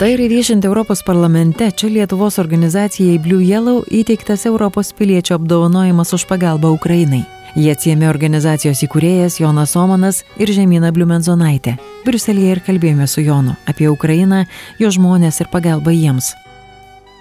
Tai 0.00 0.08
ir 0.14 0.24
viešinti 0.32 0.72
Europos 0.72 1.04
parlamente, 1.04 1.68
čia 1.76 1.92
Lietuvos 1.92 2.40
organizacijai 2.40 3.20
Blue 3.20 3.44
Yellow 3.44 3.84
įteiktas 3.92 4.48
Europos 4.48 4.94
piliečio 4.96 5.36
apdovanojimas 5.36 6.16
už 6.16 6.24
pagalbą 6.32 6.72
Ukrainai. 6.80 7.26
Jie 7.60 7.76
atsiemė 7.76 8.08
organizacijos 8.08 8.80
įkūrėjas 8.88 9.42
Jonas 9.44 9.76
Omanas 9.76 10.24
ir 10.40 10.48
Žemyna 10.48 10.96
Bliumenzonaitė. 10.96 11.76
Briuselėje 12.00 12.54
ir 12.54 12.60
kalbėjome 12.64 13.04
su 13.04 13.20
Jonu 13.20 13.58
apie 13.68 13.90
Ukrainą, 13.92 14.46
jo 14.80 14.88
žmonės 14.88 15.42
ir 15.42 15.50
pagalbą 15.52 15.92
jiems. 15.92 16.30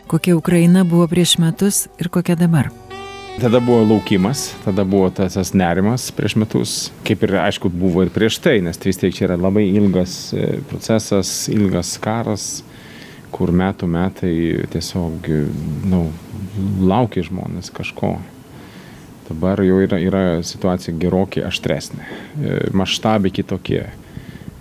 Kokia 0.07 0.37
Ukraina 0.37 0.85
buvo 0.87 1.03
prieš 1.11 1.33
metus 1.43 1.81
ir 1.99 2.07
kokia 2.07 2.37
dabar? 2.39 2.69
Tada 3.41 3.59
buvo 3.59 3.83
laukimas, 3.83 4.53
tada 4.63 4.85
buvo 4.87 5.09
tas, 5.11 5.35
tas 5.35 5.51
nerimas 5.51 6.07
prieš 6.15 6.37
metus, 6.39 6.77
kaip 7.03 7.27
ir 7.27 7.35
aišku 7.43 7.67
buvo 7.67 8.07
ir 8.07 8.13
prieš 8.15 8.39
tai, 8.39 8.57
nes 8.63 8.79
vis 8.85 9.03
tiek 9.03 9.15
čia 9.15 9.27
yra 9.27 9.39
labai 9.39 9.67
ilgas 9.67 10.17
e, 10.31 10.47
procesas, 10.71 11.33
ilgas 11.51 11.97
karas, 11.99 12.49
kur 13.35 13.51
metų 13.51 13.87
metai 13.91 14.33
tiesiog, 14.71 15.27
na, 15.27 15.91
nu, 15.91 16.03
laukia 16.87 17.27
žmonės 17.27 17.75
kažko. 17.75 18.15
Dabar 19.27 19.59
jau 19.59 19.83
yra, 19.83 19.99
yra 19.99 20.27
situacija 20.39 20.95
gerokai 20.99 21.43
aštresnė, 21.51 22.05
e, 22.07 22.61
maštabai 22.71 23.35
kitokie. 23.35 23.89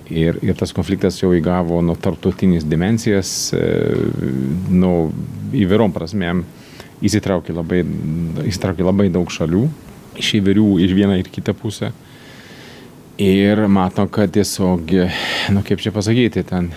Ir, 0.08 0.38
ir 0.40 0.56
tas 0.56 0.72
konfliktas 0.72 1.18
jau 1.20 1.34
įgavo 1.36 1.82
nuo 1.84 1.96
tarptautinės 2.00 2.64
dimensijas, 2.64 3.52
e, 3.52 3.64
nu, 4.72 4.92
įvairom 5.52 5.92
prasmėm 5.92 6.46
įsitraukė 7.04 7.52
labai, 7.52 7.82
įsitraukė 8.48 8.86
labai 8.86 9.10
daug 9.12 9.28
šalių, 9.30 9.66
iš 10.18 10.34
įvairių, 10.40 10.68
iš 10.86 10.94
vieną 10.96 11.18
ir 11.20 11.28
kitą 11.32 11.54
pusę. 11.56 11.92
Ir 13.18 13.66
mato, 13.68 14.06
kad 14.14 14.32
tiesiog, 14.32 14.94
nu 15.52 15.64
kaip 15.66 15.82
čia 15.82 15.92
pasakyti, 15.92 16.44
ten 16.46 16.70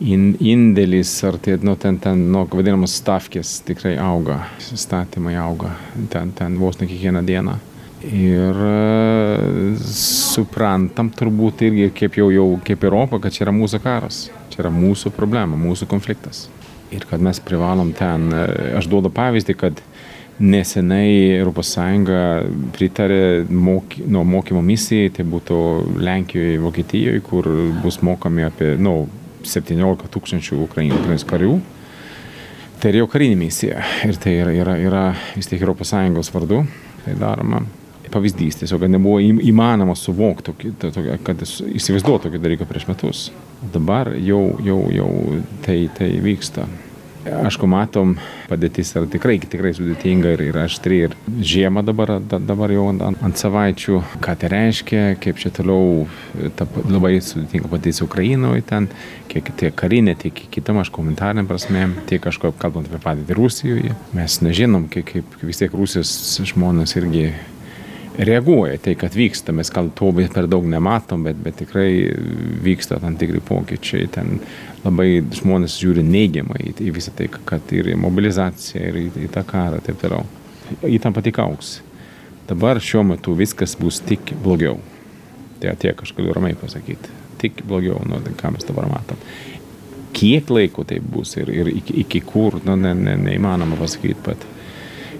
in, 0.00 0.30
indėlis, 0.40 1.12
ar 1.26 1.38
tai, 1.42 1.56
nu, 1.66 1.74
ten, 1.80 1.98
ten, 2.02 2.22
nu, 2.32 2.44
vadinamas 2.48 2.94
stavkės 3.00 3.58
tikrai 3.66 3.96
auga, 4.00 4.44
statymai 4.62 5.34
auga, 5.42 5.74
ten, 6.12 6.32
ten 6.38 6.56
vos 6.60 6.80
ne 6.80 6.88
kiekvieną 6.88 7.24
dieną. 7.26 7.58
Ir 8.00 8.56
e, 8.64 9.74
suprantam 9.92 11.10
turbūt 11.12 11.66
irgi 11.66 11.90
kaip 11.92 12.16
jau, 12.16 12.30
jau 12.32 12.46
kaip 12.64 12.86
Europa, 12.88 13.18
kad 13.20 13.34
čia 13.34 13.44
yra 13.44 13.52
mūsų 13.52 13.80
karas, 13.84 14.22
čia 14.52 14.62
yra 14.62 14.70
mūsų 14.72 15.12
problema, 15.12 15.58
mūsų 15.60 15.88
konfliktas. 15.90 16.46
Ir 16.90 17.04
kad 17.06 17.20
mes 17.22 17.42
privalom 17.44 17.92
ten, 17.96 18.30
e, 18.32 18.46
aš 18.80 18.88
duodu 18.88 19.12
pavyzdį, 19.12 19.56
kad 19.60 19.82
nesenai 20.40 21.42
ES 21.44 21.74
pritarė 22.72 23.44
moky, 23.52 24.06
nu, 24.08 24.24
mokymo 24.24 24.62
misijai, 24.64 25.10
tai 25.12 25.26
būtų 25.28 25.58
Lenkijoje, 26.00 26.56
Vokietijoje, 26.64 27.20
kur 27.26 27.48
bus 27.82 28.00
mokami 28.00 28.48
apie, 28.48 28.78
nu, 28.80 29.10
17 29.44 30.08
tūkstančių 30.12 30.62
Ukrainos 30.64 31.26
karių. 31.28 31.58
Tai 32.80 32.94
yra 32.94 33.02
jau 33.02 33.10
karinė 33.12 33.36
misija 33.36 33.84
ir 34.08 34.16
tai 34.16 34.38
yra, 34.40 34.56
yra, 34.56 34.78
yra 34.80 35.04
vis 35.36 35.52
tiek 35.52 35.60
ES 35.60 36.32
vardu 36.32 36.62
tai 37.04 37.14
daroma. 37.20 37.60
Pavyzdys 38.10 38.60
tiesiog, 38.62 38.84
nebuvo 38.90 39.20
įmanoma 39.22 39.94
suvokti, 39.98 40.72
kad 41.24 41.46
įsivaizduotų 41.46 42.28
tokį 42.28 42.42
dalyką 42.42 42.68
prieš 42.68 42.88
metus. 42.90 43.24
Dabar 43.74 44.14
jau, 44.18 44.44
jau, 44.64 44.84
jau 44.94 45.10
tai, 45.66 45.82
tai 45.96 46.14
vyksta. 46.24 46.68
Aišku, 47.20 47.68
matom, 47.68 48.14
padėtis 48.48 48.94
yra 48.96 49.04
tikrai, 49.10 49.34
tikrai 49.44 49.74
sudėtinga 49.76 50.30
ir, 50.32 50.42
ir 50.48 50.58
aštri. 50.62 51.00
Ir 51.04 51.16
žiemą 51.44 51.82
dabar, 51.84 52.14
da, 52.24 52.38
dabar 52.40 52.72
jau 52.72 52.86
ant, 52.94 53.04
ant 53.04 53.36
savaičių, 53.36 53.98
ką 54.24 54.36
tai 54.40 54.48
reiškia, 54.54 55.02
kaip 55.20 55.36
čia 55.42 55.52
toliau 55.52 56.06
ta, 56.56 56.64
labai 56.88 57.18
sudėtinga 57.20 57.68
padėtis 57.68 58.00
Ukrainoje 58.06 58.64
ten, 58.70 58.88
kiek 59.28 59.52
tiek 59.60 59.76
karinė, 59.76 60.16
tiek 60.22 60.46
kitam, 60.56 60.80
aš 60.80 60.88
komentarinė 60.96 61.44
prasme, 61.48 61.90
tiek 62.08 62.24
kažko 62.24 62.54
kalbant 62.56 62.88
apie 62.88 63.02
padėtį 63.04 63.36
Rusijoje. 63.36 63.94
Mes 64.16 64.40
nežinom, 64.40 64.88
kaip, 64.88 65.12
kaip 65.12 65.44
vis 65.44 65.60
tiek 65.60 65.76
Rusijos 65.76 66.40
žmonės 66.54 66.96
irgi 66.96 67.28
reaguoja 68.24 68.78
tai, 68.78 68.94
kad 68.94 69.14
vyksta. 69.16 69.52
Mes 69.52 69.70
gal 69.72 69.90
to 69.96 70.12
per 70.34 70.48
daug 70.50 70.66
nematom, 70.68 71.24
bet, 71.24 71.38
bet 71.42 71.56
tikrai 71.62 71.90
vyksta 72.64 73.00
tam 73.00 73.16
tikri 73.16 73.40
pokyčiai. 73.40 74.08
Ten 74.12 74.40
labai 74.84 75.22
žmonės 75.36 75.78
žiūri 75.80 76.04
neigiamai 76.06 76.60
į, 76.70 76.74
į 76.88 76.94
visą 76.96 77.14
tai, 77.16 77.28
kad 77.28 77.72
ir 77.76 77.92
mobilizacija, 77.96 78.90
ir 78.90 79.00
į, 79.00 79.06
į 79.26 79.30
tą 79.34 79.44
karą 79.48 79.80
ir 79.80 79.86
taip 79.86 80.00
toliau. 80.02 80.26
Įtampa 80.86 81.22
tik 81.24 81.40
auks. 81.42 81.78
Dabar 82.48 82.80
šiuo 82.82 83.04
metu 83.06 83.34
viskas 83.38 83.76
bus 83.78 84.00
tik 84.04 84.34
blogiau. 84.44 84.80
Tai 85.60 85.74
tiek 85.80 86.02
aš 86.02 86.14
galiu 86.16 86.34
ramiai 86.34 86.58
pasakyti. 86.58 87.18
Tik 87.40 87.64
blogiau, 87.68 88.00
nu, 88.08 88.20
tai 88.24 88.36
ką 88.36 88.54
mes 88.54 88.66
dabar 88.68 88.88
matom. 88.90 89.20
Kiek 90.16 90.48
laiko 90.50 90.84
tai 90.84 90.98
bus 91.00 91.36
ir, 91.38 91.52
ir 91.54 91.70
iki, 91.70 92.00
iki 92.02 92.20
kur, 92.26 92.58
nu, 92.66 92.74
ne, 92.76 92.94
ne, 92.96 93.14
neįmanoma 93.20 93.78
pasakyti, 93.80 94.18
bet 94.26 94.48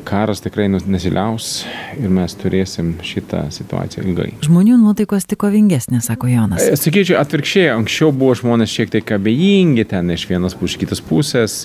karas 0.07 0.43
tikrai 0.45 0.69
nesiliaus 0.71 1.65
ir 1.99 2.11
mes 2.13 2.35
turėsim 2.41 2.93
šitą 3.05 3.47
situaciją 3.55 4.05
ilgai. 4.07 4.29
Žmonių 4.47 4.79
nuotaikos 4.81 5.29
tik 5.31 5.41
kovingesnės, 5.45 6.09
sako 6.11 6.31
Jonas. 6.33 6.65
E, 6.65 6.77
sakyčiau, 6.79 7.19
atvirkščiai, 7.21 7.71
anksčiau 7.75 8.13
buvo 8.15 8.37
žmonės 8.41 8.75
šiek 8.75 8.93
tiek 8.97 9.15
abejingi 9.17 9.87
ten 9.91 10.13
iš 10.15 10.29
vienos 10.31 10.59
pusės, 10.59 10.81
kitos 10.83 11.05
pusės. 11.05 11.59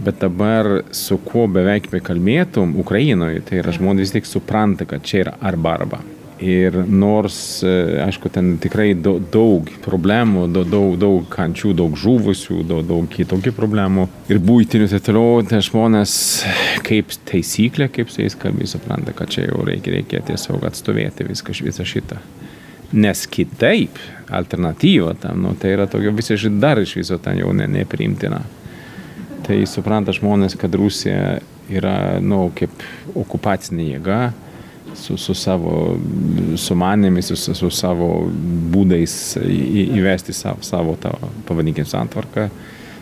Bet 0.00 0.20
dabar 0.22 0.84
su 0.96 1.18
kuo 1.20 1.44
beveik 1.50 1.90
bekalbėtum 1.92 2.76
Ukrainoje, 2.80 3.42
tai 3.44 3.58
yra 3.60 3.74
žmonės 3.74 4.08
vis 4.08 4.14
tik 4.14 4.28
supranta, 4.30 4.86
kad 4.88 5.04
čia 5.04 5.24
yra 5.26 5.36
arba 5.44 5.74
arba. 5.76 6.00
Ir 6.40 6.72
nors, 6.88 7.60
e, 7.60 8.00
aišku, 8.00 8.30
ten 8.32 8.54
tikrai 8.62 8.94
daug 8.96 9.66
problemų, 9.84 10.46
daug, 10.48 10.94
daug 10.96 11.26
kančių, 11.28 11.74
daug 11.76 11.98
žuvusių, 12.00 12.62
daug, 12.64 12.80
daug 12.88 13.10
kitokių 13.12 13.52
problemų 13.52 14.06
ir 14.32 14.40
būtinių 14.40 14.88
ir 14.88 15.04
toliau, 15.04 15.44
tai 15.44 15.60
žmonės 15.66 16.14
kaip 16.86 17.12
taisyklė, 17.28 17.90
kaip 17.92 18.08
su 18.08 18.24
jais 18.24 18.38
kalbė, 18.40 18.70
supranta, 18.72 19.12
kad 19.12 19.28
čia 19.36 19.50
jau 19.50 19.66
reikia, 19.68 19.98
reikia 19.98 20.24
tiesiog 20.32 20.64
atstovėti 20.64 21.28
viską, 21.28 21.60
visą 21.68 21.84
šitą. 21.84 22.22
Nes 22.96 23.26
kitaip, 23.28 24.00
alternatyva 24.32 25.12
tam, 25.20 25.44
nu, 25.44 25.52
tai 25.60 25.76
yra 25.76 25.90
tokio 25.92 26.16
visiškai 26.16 26.56
dar 26.56 26.80
iš 26.80 26.96
viso 27.02 27.20
ten 27.20 27.44
jau 27.44 27.52
ne, 27.52 27.68
nepriimtina. 27.68 28.40
Tai 29.44 29.64
supranta 29.68 30.16
žmonės, 30.16 30.56
kad 30.56 30.72
Rusija 30.72 31.36
yra, 31.68 31.98
nu, 32.24 32.46
kaip 32.56 32.72
okupacinė 33.12 33.92
jėga 33.92 34.22
su, 34.98 35.16
su 35.20 35.34
savo 35.34 35.96
sumanėmis, 36.60 37.30
su, 37.34 37.54
su 37.54 37.70
savo 37.74 38.10
būdais 38.72 39.14
į, 39.42 39.86
įvesti 40.00 40.34
savo, 40.36 40.62
savo 40.66 40.96
tą, 41.00 41.14
pavadinkim, 41.48 41.86
santvarką, 41.88 42.48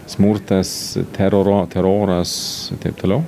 smurtas, 0.08 0.70
teroro, 1.16 1.60
teroras 1.72 2.32
ir 2.72 2.82
taip 2.84 3.00
toliau. 3.00 3.24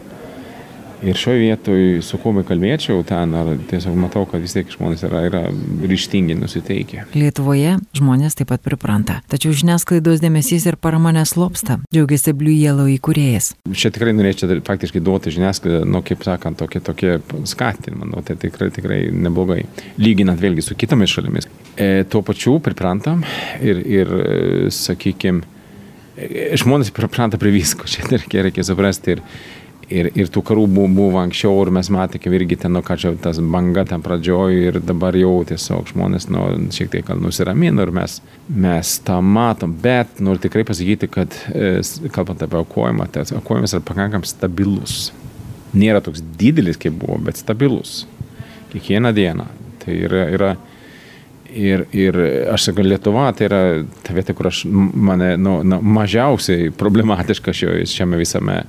Ir 1.02 1.16
šioje 1.16 1.40
vietoje, 1.40 2.02
su 2.04 2.18
kuo 2.20 2.34
bekalbėčiau 2.36 3.00
ten, 3.08 3.32
ar 3.36 3.54
tiesiog 3.70 3.94
matau, 3.96 4.26
kad 4.28 4.42
vis 4.44 4.52
tiek 4.52 4.68
žmonės 4.68 5.04
yra, 5.08 5.22
yra 5.30 5.40
ryštingi 5.88 6.36
nusiteikę. 6.36 7.06
Lietuvoje 7.16 7.78
žmonės 7.96 8.36
taip 8.36 8.50
pat 8.52 8.60
pripranta. 8.64 9.20
Tačiau 9.32 9.54
žiniasklaidos 9.56 10.20
dėmesys 10.20 10.66
ir 10.68 10.76
parama 10.76 11.14
neslopsta, 11.16 11.78
džiaugiasi 11.88 12.34
Blue 12.36 12.52
Yellow 12.52 12.90
įkūrėjas. 12.92 13.54
Čia 13.72 13.92
tikrai 13.94 14.12
norėčiau 14.16 14.60
faktiškai 14.66 15.00
duoti 15.04 15.32
žiniasklaidą, 15.32 15.86
nu, 15.88 16.02
kaip 16.04 16.26
sakant, 16.26 16.60
tokie, 16.60 16.82
tokie 16.84 17.16
skatinimą, 17.48 18.10
nu, 18.12 18.24
tai 18.26 18.36
tikrai, 18.42 18.68
tikrai 18.74 19.00
neblogai. 19.14 19.62
Lyginant 20.00 20.42
vėlgi 20.42 20.66
su 20.66 20.76
kitomis 20.76 21.14
šalimis. 21.14 21.48
E, 21.80 22.04
tuo 22.12 22.20
pačiu 22.26 22.58
priprantam 22.60 23.24
ir, 23.64 23.80
ir 23.88 24.12
sakykime, 24.74 25.56
žmonės 26.60 26.92
pripranta 26.94 27.40
prie 27.40 27.52
visko, 27.54 27.88
čia 27.90 28.04
reikia, 28.12 28.44
reikia 28.48 28.66
suprasti. 28.66 29.16
Ir, 29.16 29.24
ir, 29.90 30.08
ir 30.18 30.30
tų 30.32 30.42
karų 30.46 30.66
buvo, 30.70 31.18
anksčiau 31.20 31.58
ir 31.64 31.72
mes 31.74 31.90
matėme 31.92 32.38
irgi 32.38 32.58
ten, 32.62 32.74
nu, 32.76 32.82
ką 32.86 32.96
čia 33.00 33.12
tas 33.22 33.40
banga 33.42 33.84
ten 33.88 34.02
pradžioj 34.04 34.60
ir 34.68 34.78
dabar 34.84 35.16
jau 35.18 35.32
tiesiog 35.48 35.90
žmonės, 35.92 36.28
nu, 36.32 36.44
šiek 36.74 36.92
tiek 36.94 37.12
nusiramino 37.18 37.84
ir 37.84 37.92
mes, 37.94 38.20
mes 38.48 38.94
tą 39.06 39.20
matom, 39.24 39.74
bet 39.82 40.22
noriu 40.22 40.42
tikrai 40.46 40.64
pasakyti, 40.68 41.10
kad 41.10 41.36
e, 41.52 41.80
kalbant 42.14 42.42
apie 42.46 42.60
aukojimą, 42.62 43.10
tai 43.12 43.26
aukojimas 43.36 43.76
yra 43.76 43.86
pakankam 43.86 44.26
stabilus. 44.28 45.10
Nėra 45.76 46.02
toks 46.02 46.22
didelis, 46.38 46.78
kaip 46.80 46.96
buvo, 46.98 47.18
bet 47.22 47.38
stabilus. 47.38 48.04
Kiekvieną 48.72 49.14
dieną. 49.14 49.46
Tai 49.82 49.94
yra, 49.96 50.26
yra 50.34 50.56
Ir, 51.50 51.80
ir 51.90 52.14
aš 52.52 52.68
sakau, 52.68 52.84
Lietuva 52.86 53.24
tai 53.34 53.48
yra 53.48 53.60
ta 54.06 54.14
vieta, 54.14 54.36
kur 54.38 54.46
aš 54.46 54.60
mane 54.70 55.32
nu, 55.40 55.56
na, 55.66 55.80
mažiausiai 55.82 56.68
problematiška 56.78 57.50
šioje, 57.50 57.88
šiame 57.90 58.20
visame, 58.20 58.60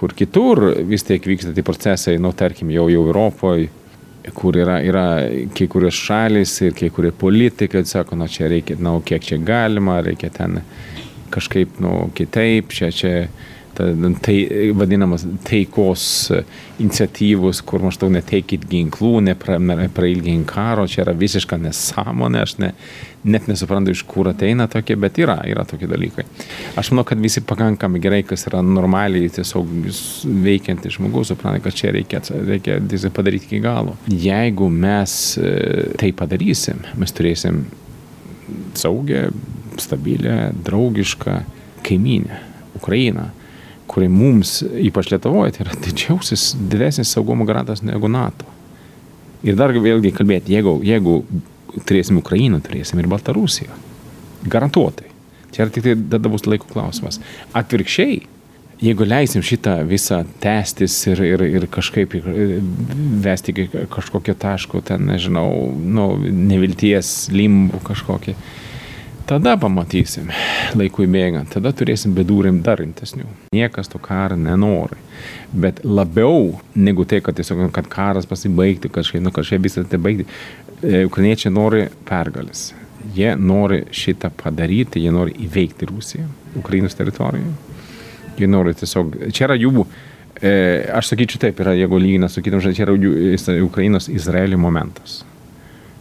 kur 0.00 0.14
kitur 0.16 0.62
vis 0.88 1.04
tiek 1.04 1.26
vyksta 1.28 1.52
tie 1.52 1.64
procesai, 1.66 2.16
nu, 2.22 2.32
tarkim, 2.32 2.72
jau, 2.72 2.86
jau 2.88 3.04
Europoje, 3.04 3.68
kur 4.36 4.56
yra, 4.56 4.78
yra 4.84 5.04
kai 5.56 5.66
kurios 5.70 5.96
šalis 5.96 6.54
ir 6.64 6.74
kai 6.76 6.88
kurie 6.92 7.12
politikai, 7.16 7.84
sako, 7.88 8.16
nu, 8.20 8.28
čia 8.30 8.48
reikia, 8.52 8.78
na, 8.78 8.94
nu, 8.96 9.04
kiek 9.04 9.24
čia 9.24 9.40
galima, 9.44 9.98
reikia 10.04 10.32
ten 10.32 10.60
kažkaip, 11.30 11.78
nu, 11.84 12.08
kitaip, 12.16 12.72
čia, 12.74 12.90
čia 12.94 13.14
tai 13.74 14.36
vadinamas 14.76 15.24
taikos 15.46 16.32
iniciatyvus, 16.80 17.60
kur 17.66 17.84
maždaug 17.84 18.12
neteikit 18.14 18.64
ginklų, 18.70 19.20
neprailgink 19.24 20.48
karo, 20.50 20.86
čia 20.90 21.04
yra 21.04 21.14
visiška 21.16 21.58
nesąmonė, 21.60 22.42
aš 22.42 22.56
ne, 22.60 22.70
net 23.30 23.48
nesuprantu, 23.50 23.94
iš 23.94 24.02
kur 24.08 24.30
ateina 24.32 24.66
tokie, 24.70 24.96
bet 25.00 25.20
yra, 25.20 25.38
yra 25.48 25.64
tokie 25.68 25.88
dalykai. 25.90 26.24
Aš 26.80 26.92
manau, 26.92 27.04
kad 27.08 27.20
visi 27.22 27.42
pakankamai 27.46 28.00
gerai, 28.02 28.22
kas 28.28 28.46
yra 28.50 28.62
normaliai 28.64 29.30
tiesiog 29.32 29.74
veikiantis 30.44 30.96
žmogus, 30.98 31.32
supranta, 31.32 31.62
kad 31.64 31.76
čia 31.76 31.92
reikia, 31.96 32.22
reikia 32.48 32.80
padaryti 33.14 33.50
iki 33.50 33.62
galo. 33.64 33.96
Jeigu 34.08 34.70
mes 34.72 35.16
tai 36.00 36.12
padarysim, 36.16 36.84
mes 37.00 37.16
turėsim 37.16 37.64
saugę, 38.74 39.28
stabilę, 39.80 40.50
draugišką 40.66 41.36
kaimynę, 41.86 42.40
Ukrainą 42.76 43.30
kuri 43.90 44.08
mums, 44.12 44.60
ypač 44.62 45.10
Lietuvoje, 45.10 45.56
tai 45.56 45.66
yra 45.66 45.76
didžiausias, 45.82 46.52
didesnis 46.70 47.10
saugumo 47.14 47.46
garantas 47.48 47.82
negu 47.82 48.10
NATO. 48.10 48.46
Ir 49.46 49.56
dar 49.58 49.72
vėlgi 49.74 50.12
kalbėti, 50.14 50.54
jeigu, 50.54 50.76
jeigu 50.84 51.20
turėsim 51.88 52.20
Ukrainą, 52.20 52.60
turėsim 52.62 53.00
ir 53.00 53.08
Baltarusiją. 53.10 53.72
Garantuotai. 54.50 55.08
Čia 55.54 55.66
tik 55.72 55.86
tai 55.86 55.96
tada 56.12 56.30
bus 56.30 56.46
laiko 56.46 56.68
klausimas. 56.70 57.18
Atvirkščiai, 57.56 58.20
jeigu 58.84 59.06
leisim 59.08 59.42
šitą 59.44 59.80
visą 59.88 60.22
tęstis 60.42 60.94
ir, 61.10 61.22
ir, 61.26 61.44
ir 61.58 61.66
kažkaip 61.72 62.14
vesti 63.24 63.54
iki 63.54 63.86
kažkokio 63.92 64.36
taško, 64.40 64.84
ten, 64.86 65.08
nežinau, 65.10 65.50
nu, 65.82 66.12
nevilties, 66.20 67.28
limbų 67.34 67.82
kažkokį, 67.90 68.36
Tada 69.30 69.52
pamatysim, 69.62 70.26
laikui 70.74 71.04
bėgant, 71.06 71.52
tada 71.54 71.70
turėsim 71.76 72.16
bedūrim 72.16 72.56
dar 72.66 72.80
rimtesnių. 72.82 73.28
Niekas 73.54 73.86
to 73.92 74.00
karo 74.02 74.34
nenori. 74.34 74.98
Bet 75.54 75.84
labiau 75.86 76.56
negu 76.74 77.06
tai, 77.06 77.20
kad 77.22 77.38
tiesiog, 77.38 77.68
kad 77.76 77.86
karas 77.92 78.26
pasibaigtų, 78.26 78.90
kažkaip, 78.96 79.22
nu, 79.22 79.30
kažkaip 79.34 79.62
visą 79.62 79.84
tai 79.86 80.00
baigti, 80.02 80.26
e, 80.82 81.04
ukrainiečiai 81.06 81.54
nori 81.54 81.84
pergalės. 82.10 82.72
Jie 83.14 83.36
nori 83.38 83.84
šitą 83.94 84.32
padaryti, 84.42 85.04
jie 85.04 85.14
nori 85.14 85.38
įveikti 85.46 85.86
Rusiją, 85.92 86.26
Ukrainos 86.58 86.98
teritoriją. 86.98 87.54
Jie 88.40 88.50
nori 88.50 88.74
tiesiog, 88.82 89.14
čia 89.30 89.46
yra 89.46 89.60
jų, 89.62 89.86
e, 90.42 90.54
aš 90.98 91.14
sakyčiau 91.14 91.46
taip, 91.46 91.62
yra, 91.62 91.78
jeigu 91.78 92.02
lygina 92.02 92.26
su 92.26 92.42
kitom 92.42 92.66
žodžiu, 92.66 92.82
čia 92.82 92.88
yra 92.88 92.98
jų, 92.98 93.62
Ukrainos 93.70 94.10
Izraelio 94.10 94.58
momentas 94.58 95.20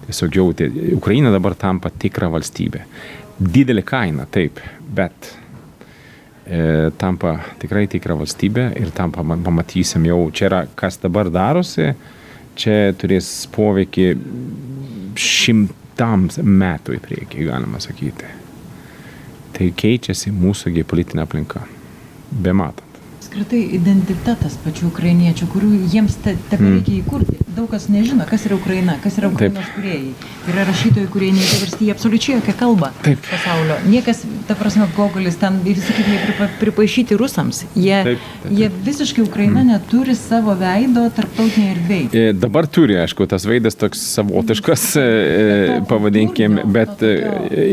tiesiog 0.09 0.35
jautė, 0.41 0.69
Ukraina 0.97 1.31
dabar 1.33 1.55
tampa 1.59 1.93
tikra 1.93 2.29
valstybė 2.33 2.83
didelė 3.39 3.83
kaina, 3.87 4.25
taip, 4.31 4.59
bet 4.95 5.31
e, 6.45 6.91
tampa 6.99 7.37
tikrai 7.61 7.87
tikra 7.91 8.17
valstybė 8.19 8.69
ir 8.81 8.91
tam 8.95 9.13
pamatysim 9.15 10.05
jau, 10.09 10.19
čia 10.35 10.49
yra 10.49 10.63
kas 10.79 10.99
dabar 11.01 11.31
darosi, 11.31 11.93
čia 12.59 12.91
turės 12.99 13.29
poveikį 13.55 14.09
šimtams 15.19 16.41
metų 16.43 16.99
į 16.99 17.01
priekį, 17.07 17.47
galima 17.47 17.79
sakyti. 17.83 18.35
Tai 19.55 19.71
keičiasi 19.75 20.31
mūsų 20.35 20.75
geopolitinė 20.75 21.25
aplinka, 21.25 21.63
be 22.29 22.53
matant 22.55 22.89
apskritai 23.29 23.61
identitetas 23.77 24.55
pačių 24.63 24.87
ukrainiečių, 24.89 25.47
kurių 25.53 25.67
jiems 25.91 26.15
te, 26.23 26.33
mm. 26.33 26.69
reikia 26.73 26.95
įkurti. 26.97 27.35
Daug 27.59 27.67
kas 27.73 27.89
nežino, 27.91 28.23
kas 28.23 28.45
yra 28.47 28.55
Ukraina, 28.55 28.93
kas 29.03 29.17
yra 29.19 29.27
Ukrainos 29.27 29.65
kuriejai. 29.75 30.13
Yra 30.47 30.63
rašytojai, 30.69 31.09
kurie 31.11 31.33
neįsiversti 31.35 31.89
absoliučiai 31.91 32.37
jokią 32.37 32.53
kalbą 32.61 32.87
Taip. 33.03 33.25
pasaulio. 33.27 33.75
Niekas, 33.83 34.21
ta 34.47 34.55
prasme, 34.55 34.87
Gogolis 34.95 35.35
ten 35.41 35.57
visi 35.65 35.91
kiti 35.97 36.21
pripa, 36.23 36.47
pripaišyti 36.61 37.17
rusams. 37.19 37.65
Jie, 37.75 37.97
Taip. 38.07 38.29
Taip. 38.45 38.53
jie 38.61 38.69
visiškai 38.85 39.25
Ukraina 39.25 39.59
mm. 39.65 39.73
neturi 39.73 40.15
savo 40.15 40.55
veido 40.61 41.03
tarptautinėje 41.17 41.75
erdvėje. 41.75 42.07
E, 42.13 42.31
dabar 42.45 42.69
turi, 42.79 42.95
aišku, 43.03 43.27
tas 43.27 43.49
veidas 43.49 43.75
toks 43.83 44.07
savotiškas, 44.15 44.87
e, 45.03 45.05
pavadinkim, 45.91 46.61
bet 46.79 47.03
e, 47.03 47.13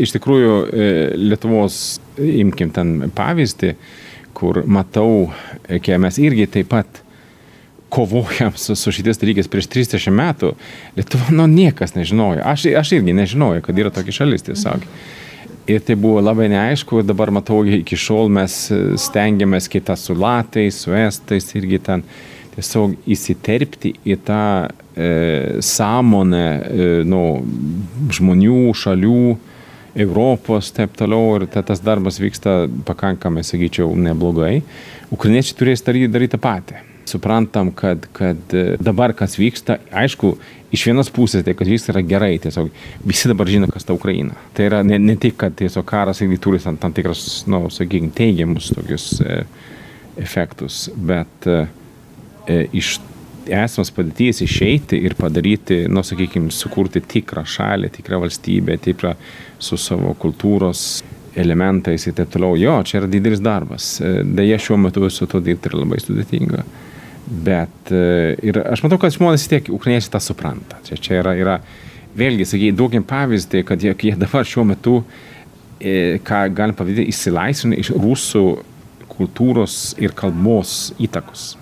iš 0.03 0.17
tikrųjų 0.17 0.53
e, 0.67 0.91
Lietuvos, 1.29 1.81
imkim 2.19 2.75
ten 2.75 2.97
pavyzdį, 3.15 3.75
kur 4.35 4.65
matau, 4.67 5.29
kai 5.71 5.95
mes 5.95 6.19
irgi 6.19 6.51
taip 6.59 6.75
pat 6.75 7.06
kovojam 7.89 8.53
su, 8.55 8.75
su 8.75 8.91
šitais 8.91 9.19
dalykais 9.21 9.49
prieš 9.51 9.69
30 9.73 10.11
metų, 10.13 10.53
Lietuva, 10.97 11.29
nu, 11.35 11.47
niekas 11.47 11.95
nežinojo. 11.95 12.43
Aš, 12.45 12.67
aš 12.79 12.97
irgi 12.97 13.15
nežinojau, 13.15 13.63
kad 13.65 13.79
yra 13.79 13.91
tokia 13.93 14.19
šalis 14.21 14.45
tiesiog. 14.47 14.85
Ir 15.67 15.83
tai 15.83 15.97
buvo 15.99 16.21
labai 16.23 16.47
neaišku, 16.51 17.01
dabar 17.03 17.31
matau, 17.35 17.59
iki 17.67 17.97
šiol 17.99 18.31
mes 18.31 18.55
stengiamės 19.03 19.67
kitą 19.71 19.97
su 19.99 20.15
latais, 20.15 20.79
su 20.83 20.95
estais 20.95 21.51
irgi 21.59 21.81
ten 21.83 22.05
tiesiog 22.55 22.95
įsiterpti 23.05 23.91
į 24.07 24.17
tą 24.25 24.43
e, 24.65 25.09
sąmonę 25.63 26.45
e, 26.47 26.87
nu, 27.05 27.21
žmonių, 28.15 28.61
šalių, 28.79 29.21
Europos, 29.97 30.69
taip 30.77 30.93
toliau, 30.97 31.39
ir 31.39 31.47
ta, 31.49 31.63
tas 31.65 31.81
darbas 31.81 32.19
vyksta 32.21 32.67
pakankamai, 32.85 33.43
sakyčiau, 33.45 33.89
neblogai. 33.97 34.61
Ukrainiečiai 35.13 35.57
turės 35.57 35.83
daryti, 35.85 36.11
daryti 36.13 36.35
tą 36.35 36.41
patį. 36.43 36.86
Suprantam, 37.07 37.71
kad, 37.71 38.03
kad 38.11 38.53
e, 38.53 38.75
dabar 38.83 39.13
kas 39.15 39.37
vyksta, 39.39 39.77
aišku, 39.95 40.33
iš 40.75 40.83
vienos 40.89 41.09
pusės 41.13 41.45
tai, 41.47 41.55
kas 41.55 41.69
vyksta, 41.71 41.93
yra 41.93 42.03
gerai, 42.03 42.33
tiesiog 42.43 42.67
visi 43.07 43.31
dabar 43.31 43.47
žino, 43.47 43.69
kas 43.71 43.87
ta 43.87 43.95
Ukraina. 43.95 44.35
Tai 44.57 44.67
yra 44.67 44.81
ne, 44.83 44.99
ne 44.99 45.15
tik, 45.19 45.37
kad 45.39 45.55
tiesiog 45.55 45.87
karas 45.87 46.19
irgi 46.25 46.39
turi 46.43 46.59
tam, 46.63 46.79
tam 46.81 46.95
tikras, 46.95 47.45
nu, 47.47 47.63
sakykime, 47.71 48.11
teigiamus 48.17 48.73
tokius 48.75 49.09
e, 49.23 49.41
efektus, 50.19 50.87
bet 50.95 51.47
e, 51.47 51.61
e 52.47 52.63
iš 52.81 52.97
esamos 53.47 53.93
padėties 53.95 54.41
išeiti 54.43 54.99
ir 55.07 55.15
padaryti, 55.15 55.85
nu, 55.91 56.03
sakykime, 56.03 56.51
sukurti 56.51 57.01
tikrą 57.07 57.45
šalį, 57.47 57.91
tikrą 57.95 58.19
valstybę, 58.25 58.75
tikrą 58.83 59.13
su 59.63 59.79
savo 59.79 60.11
kultūros 60.19 60.89
elementais 61.37 62.07
ir 62.07 62.15
taip 62.17 62.31
toliau. 62.33 62.57
Jo, 62.59 62.79
čia 62.83 63.01
yra 63.01 63.09
didelis 63.11 63.41
darbas. 63.43 63.97
Deja, 64.25 64.57
šiuo 64.61 64.79
metu 64.81 65.07
su 65.13 65.27
to 65.29 65.41
dirbti 65.43 65.71
yra 65.71 65.83
labai 65.83 66.01
sudėtinga. 66.01 66.65
Bet 67.27 67.91
ir 67.91 68.61
aš 68.63 68.85
matau, 68.85 68.99
kad 69.01 69.11
žmonės 69.11 69.49
tiek, 69.51 69.67
ukrainiečiai 69.73 70.13
tą 70.13 70.21
supranta. 70.23 70.79
Čia, 70.87 70.95
čia 71.03 71.19
yra, 71.19 71.33
yra 71.35 71.57
vėlgi, 72.17 72.47
sakai, 72.47 72.71
duokim 72.71 73.03
pavyzdį, 73.07 73.65
kad 73.67 73.83
jie, 73.83 73.91
jie 73.91 74.15
dabar 74.15 74.47
šiuo 74.47 74.63
metu, 74.69 75.01
e, 75.79 76.21
ką 76.23 76.45
galim 76.55 76.77
pavadinti, 76.77 77.11
įsilaisvina 77.11 77.79
iš 77.83 77.91
rusų 77.97 78.45
kultūros 79.11 79.91
ir 79.99 80.15
kalbos 80.15 80.93
įtakos 81.03 81.55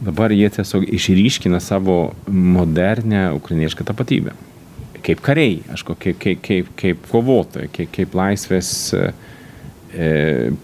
dabar 0.00 0.32
jie 0.32 0.48
tiesiog 0.48 0.86
išryškina 0.88 1.60
savo 1.60 2.14
modernę 2.26 3.34
ukrainiešką 3.36 3.84
tapatybę. 3.84 4.32
Kaip 5.04 5.20
kariai, 5.24 5.60
aišku, 5.72 5.96
kaip, 6.00 6.18
kaip, 6.20 6.40
kaip, 6.44 6.72
kaip 6.76 7.04
kovotojai, 7.12 7.68
kaip, 7.72 7.92
kaip 7.94 8.16
laisvės 8.16 8.70
e, 8.96 9.04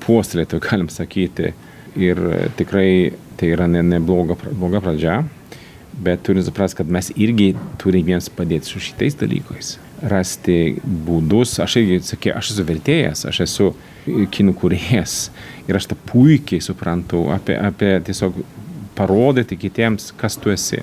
puoselėtojai, 0.04 0.64
galim 0.64 0.90
sakyti. 0.92 1.52
Ir 1.96 2.20
tikrai 2.58 3.14
tai 3.36 3.52
yra 3.54 3.66
nebloga 3.70 4.36
ne 4.42 4.54
bloga 4.56 4.80
pradžia, 4.84 5.20
bet 5.96 6.22
turim 6.22 6.44
suprasti, 6.44 6.76
kad 6.76 6.90
mes 6.92 7.10
irgi 7.16 7.54
turime 7.80 8.14
jiems 8.14 8.28
padėti 8.36 8.68
su 8.68 8.82
šitais 8.82 9.16
dalykais. 9.20 9.76
Rasti 10.12 10.76
būdus, 10.84 11.56
aš 11.64 11.78
irgi 11.80 12.02
sakė, 12.04 12.34
aš 12.36 12.52
esu 12.52 12.66
vertėjas, 12.68 13.24
aš 13.30 13.40
esu 13.46 13.70
kinų 14.06 14.54
kuriejas 14.60 15.30
ir 15.66 15.78
aš 15.78 15.90
tą 15.90 15.98
puikiai 16.10 16.62
suprantu 16.62 17.24
apie, 17.32 17.56
apie 17.56 17.96
tiesiog 18.06 18.36
parodyti 18.96 19.58
kitiems, 19.60 20.12
kas 20.20 20.38
tu 20.40 20.52
esi. 20.52 20.82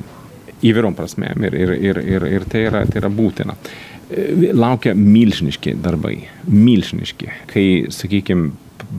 Įvyrom 0.63 0.95
prasmėm 0.95 1.43
ir, 1.43 1.55
ir, 1.59 1.73
ir, 1.75 1.97
ir, 1.99 2.25
ir 2.37 2.45
tai, 2.49 2.65
yra, 2.69 2.85
tai 2.87 3.01
yra 3.01 3.09
būtina. 3.11 3.57
Laukia 4.55 4.93
milžiniški 4.95 5.73
darbai, 5.83 6.15
milžiniški. 6.47 7.27
Kai, 7.49 7.65
sakykime, 7.91 8.53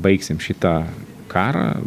baigsim 0.05 0.41
šitą 0.43 0.83
karą, 1.33 1.79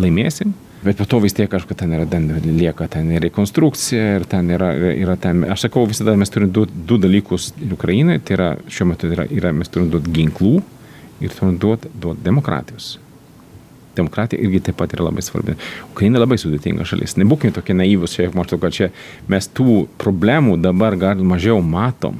laimėsim, 0.00 0.52
Bet 0.84 0.98
po 1.00 1.06
to 1.08 1.20
vis 1.24 1.32
tiek 1.32 1.48
kažkas 1.48 1.78
ten 1.80 1.94
yra, 1.96 2.04
ten 2.08 2.28
lieka 2.44 2.88
ten 2.92 3.08
ir 3.14 3.22
rekonstrukcija, 3.24 4.18
ir 4.18 4.26
ten 4.28 4.50
yra, 4.52 4.72
yra 4.92 5.16
ten, 5.20 5.46
aš 5.48 5.64
sakau, 5.66 5.86
visada 5.88 6.12
mes 6.20 6.32
turime 6.32 6.52
du, 6.52 6.66
du 6.68 6.98
dalykus 7.00 7.52
Ukrainai, 7.72 8.18
tai 8.20 8.36
yra 8.36 8.50
šiuo 8.68 8.90
metu 8.92 9.08
yra, 9.08 9.24
yra 9.32 9.54
mes 9.56 9.72
turime 9.72 9.92
duoti 9.94 10.12
ginklų 10.18 10.58
ir 11.24 11.32
turime 11.32 11.56
duoti 11.62 11.92
duot 12.04 12.20
demokratijos 12.26 12.98
demokratija 13.96 14.42
irgi 14.42 14.60
taip 14.60 14.76
pat 14.76 14.94
yra 14.94 15.06
labai 15.08 15.22
svarbi. 15.22 15.56
Ukraina 15.92 16.18
labai 16.18 16.38
sudėtinga 16.40 16.86
šalis. 16.88 17.16
Nebūkime 17.20 17.54
tokie 17.54 17.76
naivus, 17.76 18.16
čia, 18.16 18.28
maždaug, 18.34 18.62
kad 18.64 18.74
čia 18.74 18.90
mes 19.30 19.48
tų 19.54 19.84
problemų 20.02 20.58
dabar 20.62 20.98
gal 21.00 21.22
mažiau 21.22 21.62
matom. 21.62 22.18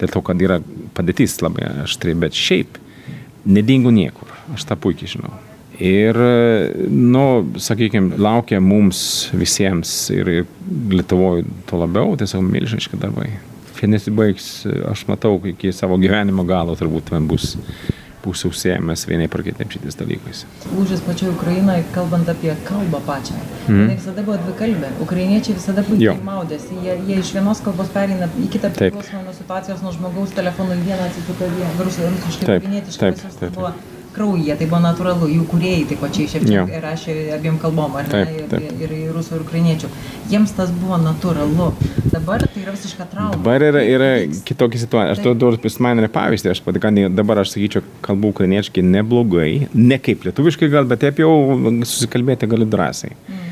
dėl 0.00 0.10
to, 0.10 0.22
kad 0.26 0.40
yra 0.42 0.58
padėtis 0.96 1.36
labai 1.44 1.68
aštri, 1.84 2.14
bet 2.18 2.34
šiaip 2.34 2.78
nedingo 3.46 3.92
niekur, 3.94 4.32
aš 4.54 4.64
tą 4.66 4.74
puikiai 4.74 5.12
žinau. 5.12 5.30
Ir, 5.80 6.18
nu, 6.90 7.22
sakykime, 7.56 8.18
laukia 8.20 8.60
mums 8.60 9.30
visiems 9.32 9.94
ir, 10.12 10.44
Lietuvoje 10.92 11.46
to 11.68 11.80
labiau, 11.80 12.12
tiesiog 12.20 12.44
milžiniški 12.44 13.00
darbai. 13.00 13.30
Kai 13.78 13.88
nesibaigs, 13.90 14.50
aš 14.92 15.06
matau, 15.08 15.40
iki 15.48 15.72
savo 15.74 15.96
gyvenimo 16.00 16.44
galo 16.46 16.76
turbūt 16.78 17.10
man 17.14 17.26
bus 17.30 17.56
bus 18.22 18.44
užsiemęs 18.46 19.06
vienai 19.08 19.28
par 19.30 19.42
kitaip 19.42 19.72
šitais 19.74 19.96
dalykais. 19.98 20.44
Lūžis 20.76 21.00
pačioje 21.06 21.32
Ukrainoje, 21.34 21.84
kalbant 21.94 22.28
apie 22.30 22.54
kalbą 22.68 23.00
pačią. 23.06 23.38
Mm. 23.66 23.88
Jis 23.90 24.04
visada 24.04 24.22
buvo 24.26 24.36
dvikalbė. 24.44 24.90
Ukrainiečiai 25.06 25.56
visada 25.58 25.82
puikiai 25.88 26.18
maudėsi. 26.26 26.76
Jie, 26.84 26.94
jie 27.08 27.16
iš 27.22 27.32
vienos 27.36 27.62
kalbos 27.64 27.90
pereina 27.94 28.28
į 28.44 28.50
kitą 28.54 28.70
priklausomai 28.76 29.24
nuo 29.26 29.34
situacijos, 29.38 29.82
nuo 29.82 29.94
žmogaus 29.96 30.36
telefonų 30.38 30.78
į 30.78 30.86
vieną 30.92 31.10
vieną. 31.16 31.74
Rusiškai, 31.88 32.60
ukrainietiškai. 32.60 33.10
Taip, 33.10 33.26
taip, 33.40 33.58
taip 33.58 33.91
kraujyje, 34.14 34.56
tai 34.60 34.68
buvo 34.70 34.80
natūralu, 34.84 35.28
jų 35.32 35.44
kuriejai 35.50 35.84
taip 35.90 36.02
pačiai 36.04 36.30
Ševčenkai 36.32 36.80
rašė 36.82 37.16
abiem 37.36 37.58
kalbom, 37.62 37.96
ar 38.00 38.08
taip, 38.10 38.32
ne, 38.36 38.46
taip. 38.50 38.82
ir, 38.84 38.94
ir 38.98 39.12
rusų, 39.16 39.38
ir 39.38 39.44
ukrainiečių. 39.46 39.90
Jiems 40.32 40.54
tas 40.56 40.72
buvo 40.74 40.98
natūralu. 41.02 41.70
Dabar 42.12 42.44
tai 42.44 42.64
yra 42.64 42.74
visiška 42.76 43.08
trauma. 43.12 43.36
Dabar 43.36 43.66
yra, 43.68 43.84
yra 43.88 44.10
kitokia 44.48 44.82
situacija. 44.84 45.16
Aš 45.16 45.24
duodu 45.24 45.60
prisimainą 45.62 46.08
pavyzdį, 46.12 46.52
aš 46.52 46.62
patikant, 46.66 47.02
dabar 47.16 47.42
aš 47.42 47.54
sakyčiau, 47.56 47.84
kalbu 48.04 48.34
ukrainiečiai 48.34 48.84
neblogai, 48.86 49.68
ne 49.74 49.98
kaip 50.02 50.28
lietuviškai 50.28 50.70
gal, 50.72 50.88
bet 50.90 51.04
taip 51.04 51.22
jau 51.22 51.32
susikalbėti 51.82 52.50
gali 52.50 52.68
drąsiai. 52.68 53.16
Mm. 53.16 53.42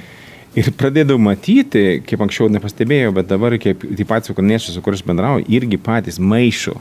Ir 0.58 0.72
pradėdavau 0.74 1.22
matyti, 1.22 2.00
kaip 2.02 2.22
anksčiau 2.24 2.50
nepastebėjau, 2.50 3.12
bet 3.14 3.28
dabar, 3.30 3.54
kaip 3.62 3.84
tie 3.86 4.06
patys 4.06 4.32
ukrainiečiai, 4.32 4.74
su 4.74 4.82
kuriais 4.82 5.04
bendrauju, 5.06 5.46
irgi 5.46 5.78
patys 5.78 6.18
maišo 6.18 6.74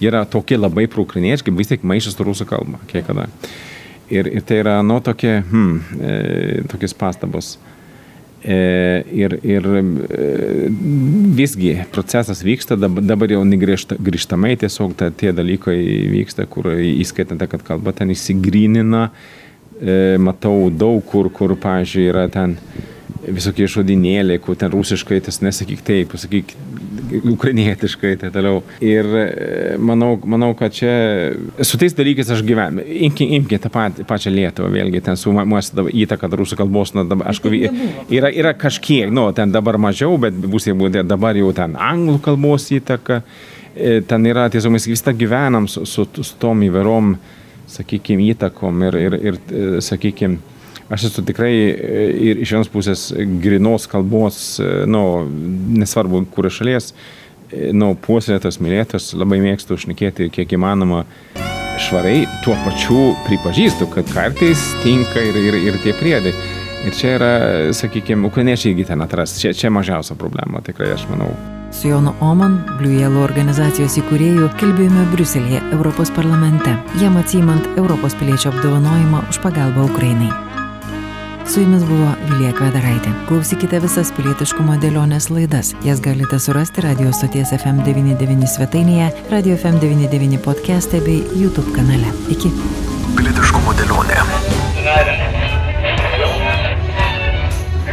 yra 0.00 0.24
tokie 0.28 0.58
labai 0.58 0.86
proukrainiečiai, 0.90 1.54
vis 1.56 1.72
tiek 1.72 1.86
maišas 1.86 2.18
rusų 2.20 2.48
kalba, 2.48 2.80
kiek 2.90 3.06
kada. 3.06 3.28
Ir, 4.12 4.28
ir 4.30 4.44
tai 4.46 4.60
yra, 4.62 4.80
nu, 4.86 5.00
tokie, 5.02 5.40
hmm, 5.40 5.80
e, 5.98 6.66
tokios 6.70 6.94
pastabos. 6.94 7.56
E, 8.46 9.02
ir 9.10 9.32
ir 9.42 9.64
e, 9.66 9.80
visgi 11.34 11.72
procesas 11.90 12.44
vyksta, 12.46 12.76
dabar, 12.78 13.02
dabar 13.02 13.32
jau 13.32 13.40
negrįžtamai 13.48 14.52
tiesiog 14.60 14.92
ta, 14.94 15.08
tie 15.10 15.32
dalykai 15.34 15.80
vyksta, 16.12 16.46
kur 16.46 16.68
įskaitant, 16.76 17.42
kad 17.50 17.64
kalba 17.66 17.96
ten 17.96 18.12
įsigrynina, 18.14 19.08
e, 19.80 19.96
matau 20.22 20.68
daug 20.70 21.02
kur, 21.10 21.32
kur, 21.34 21.56
pažiūrėjau, 21.58 22.12
yra 22.12 22.28
ten 22.30 22.54
visokie 23.34 23.66
žodinėliai, 23.70 24.40
kur 24.42 24.58
ten 24.58 24.70
rusiškai 24.72 25.20
tas 25.26 25.40
nesakyk 25.42 25.82
taip, 25.86 26.12
pasakyk 26.12 26.54
ukrainietiškai, 27.32 28.16
tai 28.20 28.30
toliau. 28.34 28.62
Ir 28.84 29.06
e, 29.06 29.26
manau, 29.78 30.16
manau, 30.28 30.52
kad 30.58 30.74
čia 30.74 30.92
su 31.64 31.78
tais 31.80 31.94
dalykais 31.96 32.30
aš 32.34 32.42
gyvenu. 32.46 32.84
Imkime 33.06 33.38
imki 33.40 33.58
tą 33.62 33.70
pat, 33.72 34.00
pačią 34.08 34.32
Lietuvą, 34.34 34.70
vėlgi 34.74 35.02
ten 35.06 35.18
su 35.20 35.34
mūsų 35.36 35.86
įtaka 36.04 36.30
rusų 36.32 36.58
kalbos, 36.60 36.94
na, 36.96 37.06
dabar, 37.08 37.30
aišku, 37.32 37.52
yra, 38.14 38.30
yra 38.30 38.54
kažkiek, 38.58 39.12
nu, 39.14 39.28
ten 39.36 39.54
dabar 39.54 39.78
mažiau, 39.82 40.18
bet 40.20 40.36
bus 40.36 40.68
jau 40.68 40.90
dabar 40.96 41.38
jau 41.38 41.52
ten 41.56 41.76
anglų 41.78 42.18
kalbos 42.26 42.70
įtaka. 42.74 43.22
E, 43.76 44.00
ten 44.08 44.26
yra, 44.26 44.48
tiesiog 44.52 44.74
mes 44.74 44.88
vis 44.88 45.04
tą 45.04 45.14
gyvenam 45.16 45.68
su, 45.70 45.84
su, 45.86 46.06
su 46.16 46.38
tom 46.42 46.64
įvairom, 46.66 47.16
sakykime, 47.70 48.30
įtakom 48.32 48.86
ir, 48.88 49.00
ir, 49.06 49.18
ir 49.30 49.40
e, 49.50 49.64
sakykime, 49.84 50.55
aš 50.88 51.04
esu 51.04 51.24
tikrai 51.26 51.52
e, 51.52 52.08
ir 52.30 52.42
iš 52.42 52.54
vienos 52.54 52.70
pusės 52.70 53.08
grinos 53.42 53.88
kalbos, 53.90 54.58
e, 54.60 54.84
nu, 54.90 55.02
nesvarbu, 55.76 56.24
kur 56.34 56.48
šalies, 56.52 56.92
e, 57.50 57.72
nu, 57.74 57.94
puoselėtas, 58.06 58.60
mylėtas, 58.62 59.12
labai 59.18 59.40
mėgstu 59.42 59.76
užnikėti 59.78 60.30
kiek 60.34 60.56
įmanoma 60.58 61.04
švarai, 61.86 62.22
tuo 62.44 62.54
pačiu 62.64 63.00
pripažįstu, 63.26 63.90
kad 63.92 64.08
kartais 64.14 64.62
tinka 64.84 65.20
ir, 65.22 65.36
ir, 65.50 65.58
ir 65.72 65.82
tie 65.84 65.96
priedai. 65.96 66.32
Ir 66.86 66.94
čia 66.94 67.16
yra, 67.16 67.28
sakykime, 67.74 68.28
ukrainiečiai 68.28 68.70
irgi 68.70 68.84
ten 68.92 69.02
atras, 69.02 69.34
čia, 69.40 69.50
čia 69.56 69.72
mažiausia 69.74 70.14
problema, 70.18 70.62
tikrai 70.62 70.92
aš 70.94 71.08
manau. 71.10 71.32
Su 71.74 71.90
Jonu 71.90 72.12
Oman, 72.22 72.60
Yellow 72.78 73.24
organizacijos 73.26 73.98
įkūrėjų, 73.98 74.52
kalbėjome 74.60 75.08
Briuselėje, 75.10 75.64
Europos 75.74 76.14
parlamente, 76.14 76.78
jam 77.02 77.18
atsijimant 77.18 77.66
Europos 77.74 78.14
piliečio 78.20 78.54
apdovanojimą 78.54 79.26
už 79.32 79.42
pagalbą 79.42 79.90
Ukrainai. 79.90 80.45
Su 81.54 81.60
jumis 81.60 81.84
buvo 81.86 82.08
Vilija 82.28 82.50
Kvedaraitė. 82.58 83.12
Klausykite 83.28 83.78
visas 83.84 84.10
pilietiškumo 84.16 84.74
dėlionės 84.82 85.28
laidas. 85.30 85.70
Jas 85.86 86.00
galite 86.02 86.40
surasti 86.42 86.82
radio 86.82 87.12
stoties 87.14 87.52
FM99 87.54 88.48
svetainėje, 88.50 89.12
radio 89.30 89.54
FM99 89.54 90.40
podcast'e 90.42 91.00
bei 91.06 91.22
YouTube 91.38 91.70
kanale. 91.76 92.10
Iki. 92.34 92.50
Pilietiškumo 93.14 93.76
dėlionė. 93.78 94.18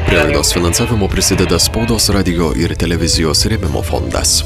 Prie 0.07 0.17
laidos 0.17 0.53
finansavimo 0.57 1.07
prisideda 1.09 1.61
spaudos 1.61 2.09
radio 2.13 2.51
ir 2.57 2.73
televizijos 2.77 3.45
rėmimo 3.53 3.85
fondas. 3.85 4.41